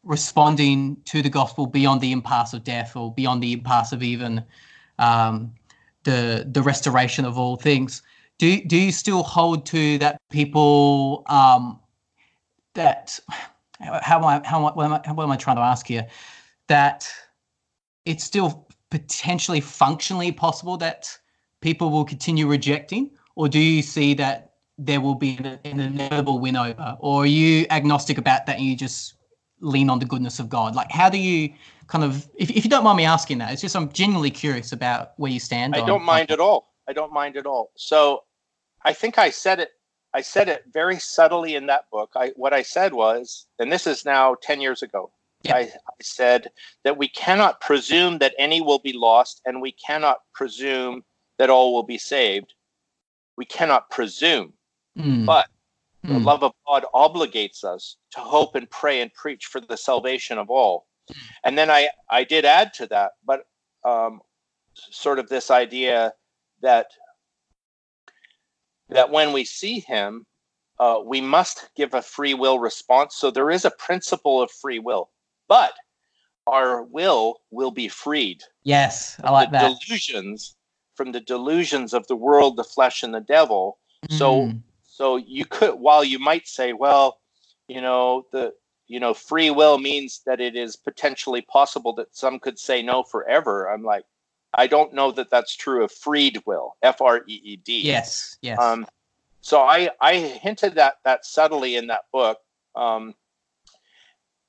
[0.04, 4.44] responding to the gospel beyond the impasse of death or beyond the impasse of even
[4.98, 5.52] um,
[6.04, 8.02] the the restoration of all things.
[8.38, 11.80] Do do you still hold to that people um,
[12.74, 13.18] that
[13.80, 16.06] how am I how am I, what am I trying to ask here?
[16.68, 17.08] That
[18.04, 21.16] it's still potentially functionally possible that
[21.60, 26.38] people will continue rejecting, or do you see that there will be an, an inevitable
[26.38, 29.14] win over, or are you agnostic about that and you just
[29.64, 30.74] lean on the goodness of God?
[30.74, 31.52] Like, how do you
[31.86, 34.72] kind of, if, if you don't mind me asking that, it's just I'm genuinely curious
[34.72, 35.74] about where you stand.
[35.74, 36.72] I on- don't mind at all.
[36.88, 37.72] I don't mind at all.
[37.76, 38.24] So
[38.84, 39.70] I think I said it
[40.16, 42.12] I said it very subtly in that book.
[42.14, 45.10] I what I said was, and this is now 10 years ago.
[45.42, 45.56] Yeah.
[45.56, 46.52] I, I said
[46.84, 51.04] that we cannot presume that any will be lost and we cannot presume
[51.38, 52.54] that all will be saved.
[53.36, 54.52] We cannot presume.
[54.96, 55.48] Mm, But
[56.04, 59.76] The mm, love of God obligates us to hope and pray and preach for the
[59.76, 60.86] salvation of all.
[61.44, 63.46] And then I, I did add to that, but
[63.84, 64.20] um,
[64.74, 66.12] sort of this idea
[66.60, 66.88] that
[68.90, 70.26] that when we see Him,
[70.78, 73.16] uh, we must give a free will response.
[73.16, 75.08] So there is a principle of free will,
[75.48, 75.72] but
[76.46, 78.42] our will will be freed.
[78.62, 79.78] Yes, I like that.
[79.80, 80.54] Delusions
[80.96, 83.78] from the delusions of the world, the flesh, and the devil.
[84.10, 84.18] Mm.
[84.18, 84.52] so
[85.16, 87.18] you could, while you might say, well,
[87.68, 88.54] you know, the
[88.86, 93.02] you know, free will means that it is potentially possible that some could say no
[93.02, 93.66] forever.
[93.70, 94.04] I'm like,
[94.52, 97.80] I don't know that that's true of freed will, F R E E D.
[97.82, 98.60] yes, yes.
[98.60, 98.86] Um,
[99.40, 102.38] so I I hinted that that subtly in that book.
[102.76, 103.14] Um,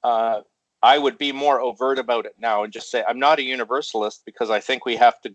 [0.03, 0.41] uh,
[0.83, 4.21] I would be more overt about it now and just say I'm not a universalist
[4.25, 5.33] because I think we have to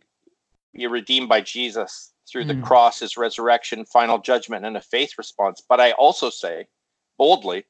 [0.73, 2.62] be redeemed by Jesus through the Mm.
[2.62, 5.62] cross, his resurrection, final judgment, and a faith response.
[5.68, 6.66] But I also say
[7.18, 7.64] boldly,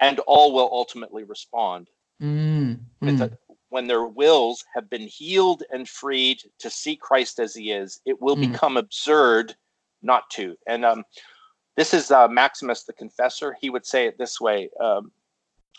[0.00, 1.90] and all will ultimately respond
[2.20, 3.38] Mm, mm.
[3.68, 8.20] when their wills have been healed and freed to see Christ as he is, it
[8.20, 8.50] will Mm.
[8.52, 9.56] become absurd
[10.02, 10.56] not to.
[10.66, 11.04] And um,
[11.76, 13.56] this is uh, Maximus the Confessor.
[13.60, 15.12] He would say it this way um,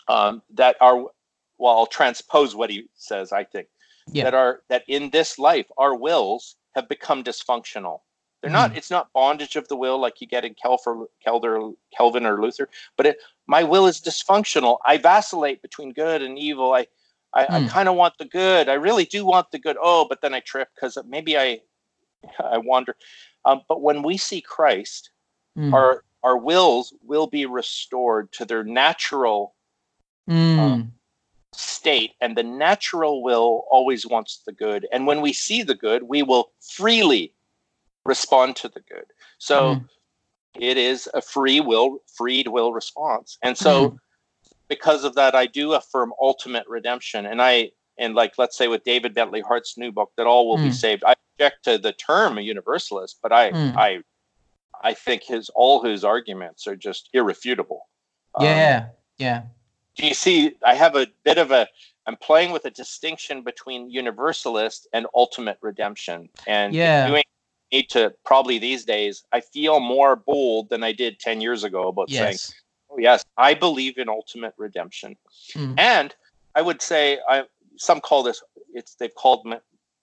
[0.08, 0.96] um, that our,
[1.58, 3.68] well, I'll transpose what he says, I think,
[4.12, 4.24] Yeah.
[4.24, 8.00] that are that in this life, our wills have become dysfunctional.
[8.42, 12.24] They're not, it's not bondage of the will like you get in Kelfer, Kelder, Calvin
[12.24, 14.78] or Luther, but it, my will is dysfunctional.
[14.84, 16.72] I vacillate between good and evil.
[16.72, 16.86] I,
[17.34, 17.68] I, I Mm.
[17.68, 18.68] kind of want the good.
[18.68, 19.76] I really do want the good.
[19.80, 21.60] Oh, but then I trip because maybe I,
[22.38, 22.96] I wander.
[23.44, 25.10] Um, but when we see Christ,
[25.58, 25.72] Mm.
[25.74, 29.54] our our wills will be restored to their natural
[30.28, 30.92] Mm.
[31.52, 34.86] state, and the natural will always wants the good.
[34.92, 37.34] And when we see the good, we will freely
[38.04, 39.04] respond to the good.
[39.38, 39.88] So Mm.
[40.54, 43.38] it is a free will, freed will response.
[43.42, 43.98] And so Mm.
[44.68, 47.26] because of that, I do affirm ultimate redemption.
[47.26, 50.56] And I and like let's say with David Bentley Hart's new book, that all will
[50.56, 50.74] be Mm.
[50.74, 51.04] saved.
[51.04, 53.76] I object to the term a universalist, but I Mm.
[53.76, 54.02] I
[54.82, 57.88] I think his all his arguments are just irrefutable.
[58.34, 58.88] Um, yeah,
[59.18, 59.42] yeah.
[59.96, 61.68] do you see i have a bit of a
[62.06, 67.08] i'm playing with a distinction between universalist and ultimate redemption and Yeah.
[67.08, 67.24] doing
[67.72, 71.88] need to probably these days i feel more bold than i did 10 years ago
[71.88, 72.52] about saying Yes.
[72.90, 75.16] oh yes i believe in ultimate redemption
[75.54, 75.74] Mm.
[75.78, 76.14] and
[76.54, 77.44] i would say i
[77.76, 78.42] some call this
[78.74, 79.56] it's they've called me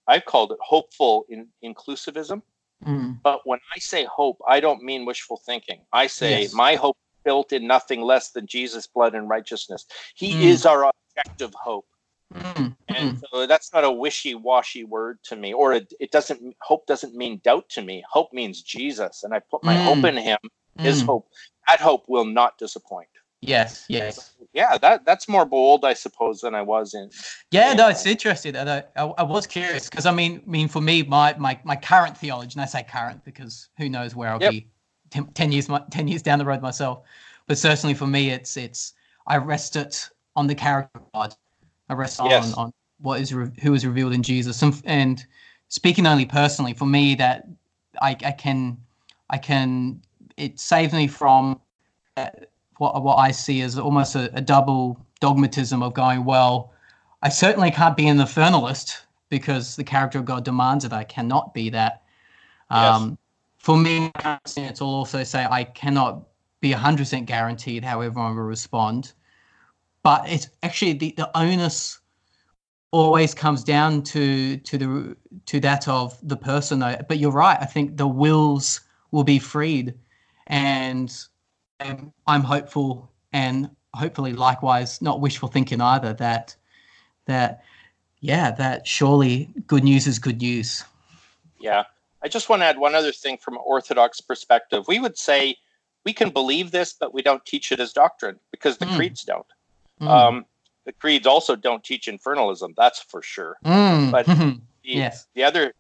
[0.08, 2.42] i've called it hopeful in inclusivism
[2.86, 3.20] Mm.
[3.24, 6.54] but when i say hope i don't mean wishful thinking i say Yes.
[6.54, 6.96] my hope
[7.26, 10.42] built in nothing less than jesus blood and righteousness he Mm.
[10.42, 11.88] is our objective hope
[12.34, 12.76] Mm.
[12.90, 17.16] and so that's not a wishy-washy word to me or it, it doesn't hope doesn't
[17.16, 19.86] mean doubt to me hope means jesus and i put my Mm.
[19.86, 20.38] hope in him
[20.78, 21.06] his Mm.
[21.06, 21.30] hope
[21.68, 23.08] that hope will not disappoint
[23.42, 24.36] Yes, yes.
[24.54, 27.10] yeah that that's more bold i suppose than i was in
[27.52, 27.92] Yeah, no, Yeah.
[27.92, 28.58] it's interesting.
[28.58, 31.78] I, I, I was curious because I mean, I mean, for me, my, my my
[31.78, 34.52] current theology, and I say current because who knows where I'll Yep.
[34.52, 34.68] be
[35.12, 37.04] ten, 10 years my- ten years down the road myself.
[37.48, 38.94] But certainly for me, it's it's
[39.28, 41.36] I rest it on the character of God.
[41.90, 42.54] I rest Yes.
[42.54, 44.62] on on what is re- who is revealed in Jesus.
[44.62, 45.26] And and
[45.70, 47.48] speaking only personally, for me, that
[48.02, 48.78] I I can
[49.30, 50.02] I can
[50.38, 51.60] it saves me from
[52.18, 52.30] uh,
[52.78, 56.74] what what I see as almost a, a double dogmatism of going well.
[57.24, 61.54] I certainly can't be an infernalist because the character of God demands that I cannot
[61.54, 62.04] be that.
[62.70, 63.18] Um,
[63.58, 64.12] For me,
[64.56, 66.24] it's will also say I cannot
[66.62, 69.14] be 100% guaranteed how everyone will respond.
[70.08, 72.00] But it's actually the, the onus
[72.92, 76.96] always comes down to to the to that of the person though.
[77.10, 77.58] But you're right.
[77.60, 78.80] I think the wills
[79.12, 79.96] will be freed,
[80.48, 81.14] and
[81.82, 86.56] um, I'm hopeful and hopefully likewise not wishful thinking either that
[87.26, 87.62] that
[88.22, 90.86] yeah that surely good news is good news
[91.60, 91.84] Yeah.
[92.24, 94.88] I just want to add one other thing from an Orthodox perspective.
[94.88, 95.58] We would say
[96.06, 98.96] we can believe this, but we don't teach it as doctrine because the Mm.
[98.96, 99.46] creeds don't.
[100.02, 100.08] Mm.
[100.08, 100.46] Um,
[100.86, 103.58] the creeds also don't teach infernalism, that's for sure.
[103.66, 104.12] Mm.
[104.12, 104.28] but-
[104.84, 105.74] The, yes the other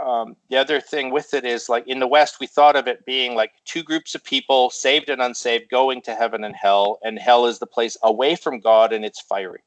[0.00, 3.04] um, the other thing with it is like in the West, we thought of it
[3.04, 7.18] being like two groups of people, saved and unsaved, going to heaven and hell, and
[7.18, 9.62] hell is the place away from God and it's fiery.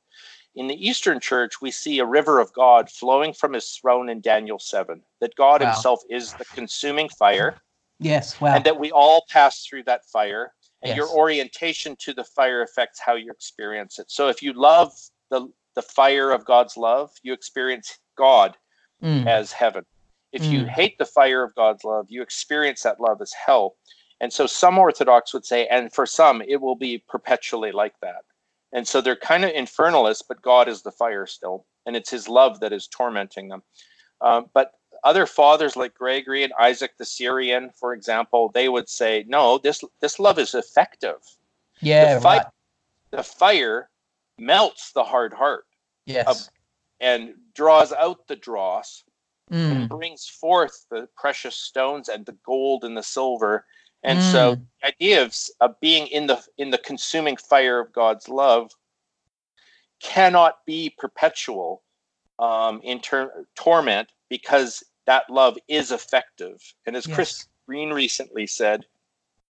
[0.55, 4.21] In the Eastern Church, we see a river of God flowing from his throne in
[4.21, 5.67] Daniel 7, that God Wow.
[5.67, 7.57] himself is the consuming fire,
[7.99, 10.53] yes wow and that we all pass through that fire,
[10.85, 14.09] and your orientation to the fire affects how you experience it.
[14.09, 14.91] So if you love
[15.31, 18.55] the, the fire of God's love, you experience God
[19.03, 19.27] Mm.
[19.27, 19.85] as heaven.
[20.31, 20.69] If you Mm.
[20.69, 23.75] hate the fire of God's love, you experience that love as hell.
[24.21, 28.23] And so some Orthodox would say, and for some, it will be perpetually like that.
[28.71, 31.65] And so they're kind of infernalists, but God is the fire still.
[31.85, 33.63] And it's his love that is tormenting them.
[34.21, 34.71] Um, but
[35.05, 39.83] other fathers like Gregory and Isaac the Syrian, for example, they would say, no, this,
[40.01, 41.21] this love is effective.
[41.81, 42.51] yeah the fight- right
[43.11, 43.89] The fire
[44.37, 45.65] melts the hard heart
[46.05, 46.49] yes
[46.99, 49.03] and draws out the dross
[49.51, 49.71] Mm.
[49.71, 53.63] and brings forth the precious stones and the gold and the silver.
[54.01, 54.65] And so Mm.
[54.81, 58.71] the idea of, of being in the in the consuming fire of God's love
[59.99, 61.83] cannot be perpetual
[62.39, 66.61] um, in ter- torment because that love is effective.
[66.85, 68.85] And as Chris Green recently said,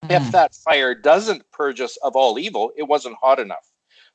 [0.03, 0.15] Mm.
[0.15, 3.67] if that fire doesn't purge us of all evil, it wasn't hot enough.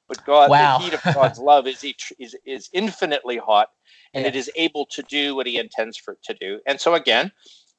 [0.08, 0.78] But God, Wow.
[0.78, 1.82] the heat of God's love is,
[2.18, 3.70] is is infinitely hot,
[4.14, 4.46] and it Yes.
[4.48, 6.60] is able to do what He intends for it to do.
[6.66, 7.32] And so again,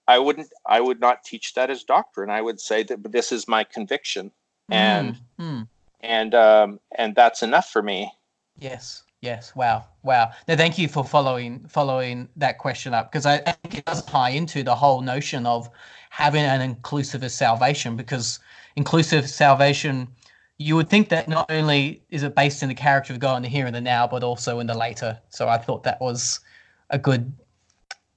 [0.07, 2.29] I wouldn't, I would not teach that as doctrine.
[2.29, 4.31] I would say that this is my conviction,
[4.69, 5.43] and Mm.
[5.61, 5.67] Mm.
[6.01, 8.11] and um, and that's enough for me.
[8.57, 9.02] Yes.
[9.23, 9.55] Yes.
[9.55, 9.85] Wow.
[10.03, 10.33] Wow.
[10.49, 14.31] No, thank you for following following that question up because I, think it does tie
[14.31, 15.69] into the whole notion of
[16.09, 18.39] having an inclusivist salvation because
[18.75, 20.09] inclusive salvation
[20.57, 23.43] you would think that not only is it based in the character of God in
[23.43, 25.17] the here and the now, but also in the later.
[25.29, 26.41] So I thought that was
[26.89, 27.31] a good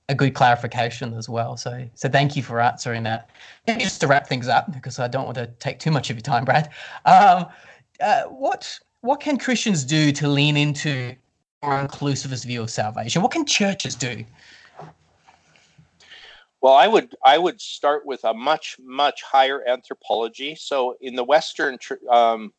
[0.08, 1.56] a good clarification as well.
[1.56, 3.30] So so thank you for answering that.
[3.68, 6.22] Just to wrap things up, because I don't want to take too much of your
[6.22, 6.68] time, Brad.
[7.04, 7.46] Um,
[8.00, 11.16] uh, what what can Christians do to lean into
[11.62, 13.22] a more inclusivist view of salvation?
[13.22, 14.24] What can churches do?
[16.60, 20.56] Well, I would I would start with a much much higher anthropology.
[20.56, 21.78] So in the Western
[22.10, 22.52] um,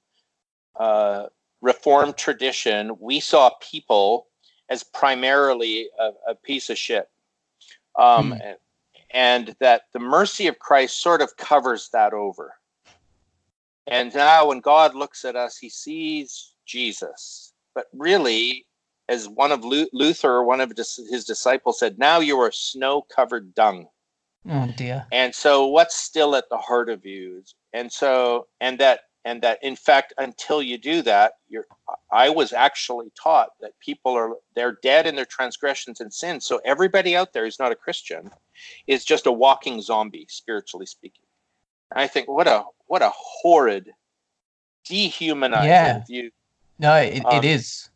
[0.79, 1.27] uh,
[1.61, 4.27] Reformed tradition, we saw people
[4.69, 7.09] as primarily a, a piece of shit,
[7.97, 8.41] um, Hmm.
[8.41, 8.57] and,
[9.11, 12.53] and that the mercy of Christ sort of covers that over.
[13.87, 18.65] And now, when God looks at us, He sees Jesus, but really.
[19.09, 23.87] As one of Lu- Luther, one of his disciples said, "Now you are snow-covered dung."
[24.49, 25.05] Oh dear.
[25.13, 29.59] and so what's still at the heart of you and so and that and that
[29.61, 31.65] in fact until you do that you're
[32.11, 36.61] i was actually taught that people are they're dead in their transgressions and sins so
[36.65, 38.29] everybody out there who's not a christian
[38.87, 41.25] is just a walking zombie spiritually speaking
[41.91, 43.93] i think what a what a horrid
[44.85, 46.03] dehumanizing Yeah.
[46.05, 46.31] view
[46.79, 47.89] No, it, Um, it is.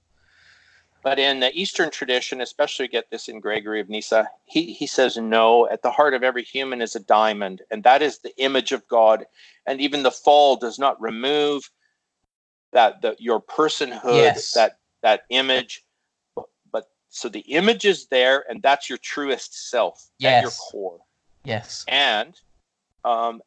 [1.03, 5.17] But in the Eastern tradition, especially get this in Gregory of Nyssa, he, he says,
[5.17, 8.71] no, at the heart of every human is a diamond, and that is the image
[8.71, 9.25] of God.
[9.65, 11.69] And even the fall does not remove
[12.71, 14.51] that the, your personhood, Yes.
[14.53, 15.83] that that image.
[16.35, 20.99] But, but so the image is there, and that's your truest self at your core.
[21.43, 21.83] Yes.
[21.87, 22.39] And
[23.03, 23.41] um,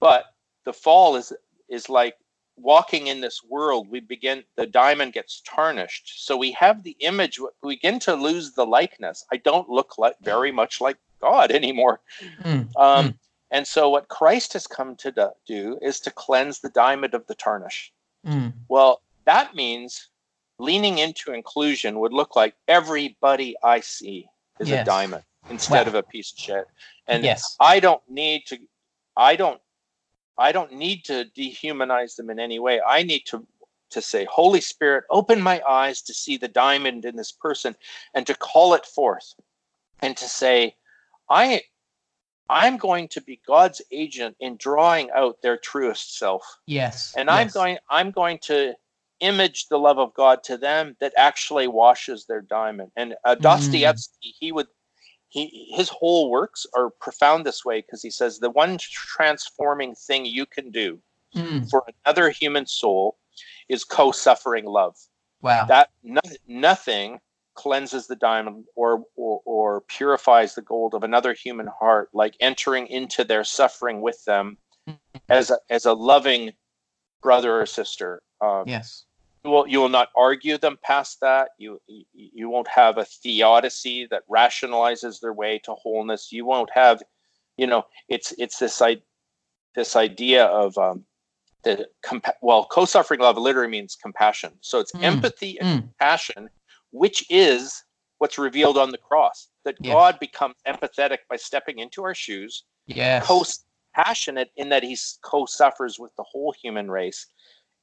[0.00, 0.24] but
[0.64, 1.32] the fall is
[1.68, 2.14] is like
[2.58, 7.38] walking in this world we begin the diamond gets tarnished so we have the image
[7.62, 12.00] we begin to lose the likeness i don't look like very much like god anymore
[12.42, 13.14] Mm, um, Mm.
[13.50, 15.12] and so what christ has come to
[15.46, 17.92] do- is to cleanse the diamond of the tarnish
[18.26, 18.52] mm.
[18.68, 20.08] well that means
[20.58, 24.26] leaning into inclusion would look like everybody i see
[24.60, 24.80] is Yes.
[24.82, 25.88] a diamond instead Wow.
[25.90, 26.66] of a piece of shit
[27.06, 27.54] and yes.
[27.60, 28.56] I don't need to
[29.16, 29.60] I don't
[30.38, 32.80] I don't need to dehumanize them in any way.
[32.86, 33.46] I need to
[33.90, 37.76] to say, Holy Spirit, open my eyes to see the diamond in this person
[38.14, 39.34] and to call it forth
[40.00, 40.74] and to say,
[41.30, 41.62] I
[42.48, 46.58] I'm going to be God's agent in drawing out their truest self.
[46.66, 47.14] Yes.
[47.16, 48.74] And I'm going I'm going to
[49.20, 52.90] image the love of God to them that actually washes their diamond.
[52.96, 53.42] And uh, Mm.
[53.42, 54.68] Dostoevsky, he would
[55.44, 60.24] he his whole works are profound this way because he says the one transforming thing
[60.24, 60.98] you can do
[61.34, 61.68] Mm.
[61.68, 63.18] for another human soul
[63.68, 64.96] is co-suffering love.
[65.42, 65.66] Wow.
[65.66, 67.20] That no, nothing
[67.54, 72.86] cleanses the diamond or, or or purifies the gold of another human heart like entering
[72.86, 74.56] into their suffering with them
[75.28, 76.52] as a, as a loving
[77.22, 78.22] brother or sister.
[78.40, 79.05] Um, yes.
[79.46, 83.04] You will you will not argue them past that you you, you won't have a
[83.04, 87.02] theodicy that rationalizes their way to wholeness you won't have
[87.56, 88.96] you know it's it's this i
[89.74, 91.04] this idea of um
[91.62, 95.80] the compa- well co-suffering love literally means compassion so it's Mm, empathy and Mm.
[95.82, 96.50] compassion
[96.90, 97.84] which is
[98.18, 99.92] what's revealed on the cross that Yes.
[99.92, 103.26] god becomes empathetic by stepping into our shoes Yes.
[103.94, 107.26] co-passionate in that he co-suffers with the whole human race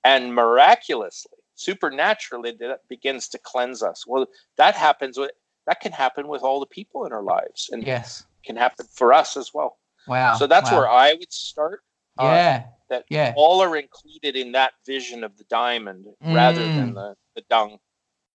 [0.04, 4.26] and miraculously supernaturally that begins to cleanse us well
[4.58, 5.32] that happens with
[5.68, 8.26] that can happen with all the people in our lives and yes.
[8.46, 9.78] can happen for us as well
[10.08, 10.36] Wow.
[10.36, 10.80] so that's wow.
[10.80, 11.82] where i would start
[12.20, 12.64] uh, Yeah.
[12.90, 13.34] that yeah.
[13.38, 16.96] all are included in that vision of the diamond rather than Mm.
[16.96, 17.80] the, the dung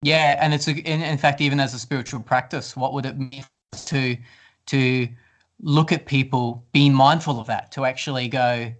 [0.03, 3.17] Yeah, and it's a, in, in fact even as a spiritual practice, what would it
[3.17, 3.43] mean
[3.87, 4.17] to
[4.67, 5.07] to
[5.61, 8.71] look at people, being mindful of that, to actually go,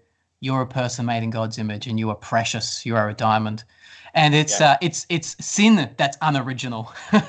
[0.41, 3.63] you're a person made in God's image, and you are precious, you are a diamond,
[4.15, 4.71] and it's Yeah.
[4.71, 6.91] uh, it's it's sin that's unoriginal.
[7.13, 7.19] yeah,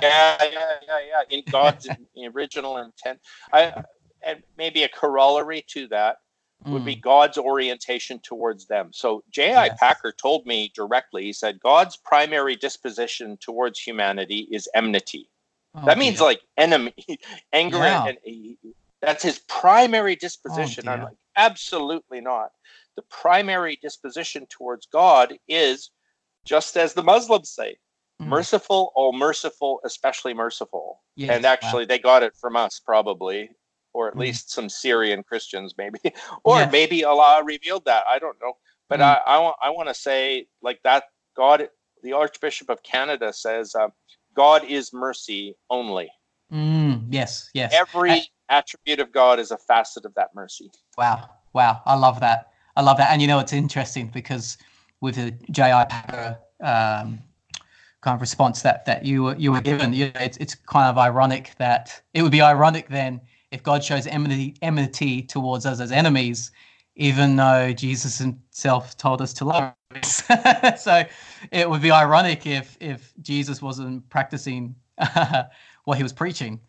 [0.00, 1.22] yeah, yeah, yeah.
[1.30, 1.88] In God's
[2.34, 3.20] original intent,
[3.52, 3.84] I
[4.26, 6.18] and maybe a corollary to that
[6.66, 8.88] would be God's orientation towards them.
[8.92, 9.66] So J.I.
[9.66, 9.76] Yes.
[9.78, 11.24] Packer told me directly.
[11.24, 15.28] He said God's primary disposition towards humanity is enmity.
[15.74, 16.26] Oh, that means dear.
[16.28, 16.94] like enemy,
[17.52, 18.06] anger, Yeah.
[18.06, 18.56] and, and
[19.02, 20.88] that's his primary disposition.
[20.88, 22.52] I'm like, absolutely not.
[22.96, 25.90] The primary disposition towards God is
[26.44, 27.76] just as the Muslims say,
[28.22, 28.26] Mm.
[28.28, 31.02] merciful, oh merciful, especially merciful.
[31.16, 31.50] Yes, and wow.
[31.50, 33.50] actually, they got it from us probably,
[33.92, 34.20] or at Mm.
[34.20, 35.98] least some Syrian Christians maybe,
[36.44, 36.70] or Yes.
[36.70, 38.04] maybe Allah revealed that.
[38.08, 38.52] I don't know,
[38.88, 39.04] but Mm.
[39.26, 41.04] I, I want I want to say like that.
[41.36, 41.68] God,
[42.04, 43.90] the Archbishop of Canada says, um,
[44.34, 46.08] God is mercy only.
[46.52, 47.72] Mm, yes, yes.
[47.74, 48.20] Every Uh,
[48.50, 50.70] attribute of God is a facet of that mercy.
[50.96, 52.52] Wow, wow, I love that.
[52.76, 54.56] I love that, and you know it's interesting because
[55.04, 55.84] with the J.I.
[55.84, 57.20] Packer um,
[58.00, 60.88] kind of response that that you were you were given, you know, it's it's kind
[60.88, 65.78] of ironic that it would be ironic then if God shows enmity enmity towards us
[65.78, 66.50] as enemies,
[66.96, 70.24] even though Jesus himself told us to love us.
[70.82, 71.04] so
[71.52, 74.74] it would be ironic if if Jesus wasn't practicing
[75.84, 76.60] what he was preaching.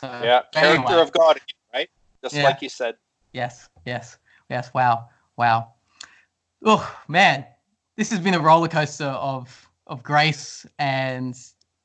[0.00, 1.02] So, Yeah, character anyway.
[1.02, 1.40] of God,
[1.74, 1.90] right?
[2.22, 2.44] Just Yeah.
[2.44, 2.94] like you said.
[3.32, 4.18] Yes, yes,
[4.48, 4.72] yes.
[4.72, 5.72] Wow, wow.
[6.64, 7.46] Oh man,
[8.00, 11.36] this has been a roller coaster of of grace and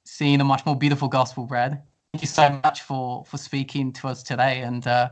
[0.05, 1.83] seeing a much more beautiful gospel, Brad.
[2.13, 5.09] Thank you so much for for speaking to us today, and uh,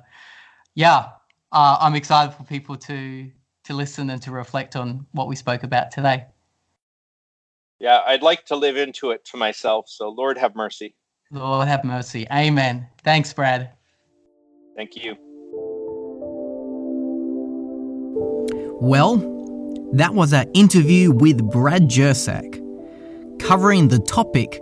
[0.76, 1.10] yeah,
[1.52, 3.30] uh, I'm excited for people to
[3.66, 6.24] to listen and to reflect on what we spoke about today.
[7.80, 9.90] Yeah, I'd like to live into it to myself.
[9.90, 10.96] So Lord have mercy.
[11.32, 12.26] Lord have mercy.
[12.32, 12.88] Amen.
[13.04, 13.72] Thanks, Brad.
[14.78, 15.18] Thank you.
[18.80, 19.43] Well,
[19.94, 22.60] that was our interview with Brad Jersak,
[23.40, 24.60] covering the topic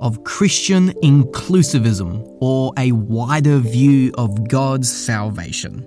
[0.00, 5.86] of Christian inclusivism or a wider view of God's salvation.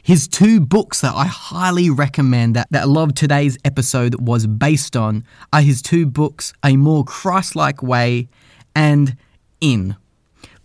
[0.01, 4.47] His two books that I highly recommend that, that a lot of today's episode was
[4.47, 8.29] based on are his two books, A More Christ-Like Way
[8.75, 9.15] and
[9.61, 9.95] In.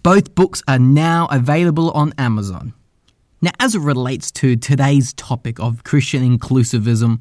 [0.02, 2.72] Both books are now available on Amazon.
[3.42, 7.20] Now, as it relates to today's topic of Christian inclusivism,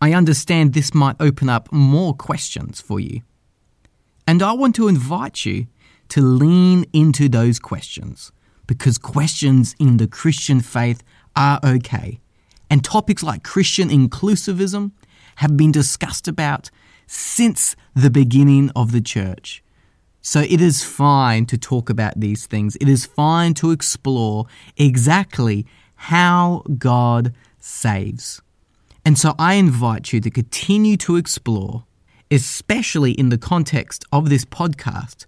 [0.00, 3.22] I understand this might open up more questions for you.
[4.26, 5.66] And I want to invite you
[6.12, 8.32] to lean into those questions
[8.66, 11.02] because questions in the Christian faith
[11.34, 12.20] are okay.
[12.68, 14.92] And topics like Christian inclusivism
[15.36, 16.70] have been discussed about
[17.06, 19.64] since the beginning of the church.
[20.20, 22.76] So it is fine to talk about these things.
[22.76, 24.44] It is fine to explore
[24.76, 28.42] exactly how God saves.
[29.02, 31.84] And so I invite you to continue to explore,
[32.30, 35.24] especially in the context of this podcast,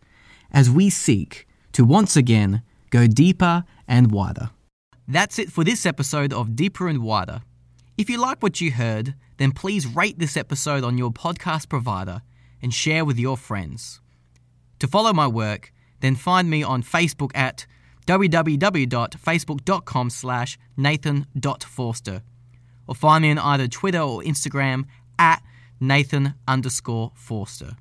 [0.55, 4.51] as we seek to once again go deeper and wider.
[5.07, 7.43] That's it for this episode of Deeper and Wider.
[7.99, 12.23] If you like what you heard, then please rate this episode on your podcast provider
[12.63, 14.01] and share with your friends.
[14.79, 17.67] To follow my work, then find me on Facebook at
[18.07, 22.23] www.facebook.com slash nathan.forster
[22.87, 24.85] or find me on either Twitter or Instagram
[25.19, 25.43] at
[25.81, 27.77] nathan underscore forster.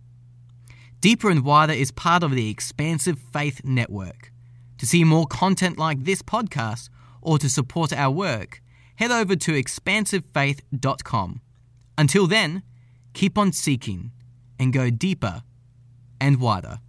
[1.04, 4.32] Deeper and Wider is part of the Expansive Faith Network.
[4.78, 6.88] To see more content like this podcast
[7.22, 8.62] or to support our work,
[8.96, 11.42] head over to expansivefaith.com.
[11.98, 12.64] Until then,
[13.12, 14.12] keep on seeking
[14.58, 15.44] and go deeper
[16.22, 16.80] and wider.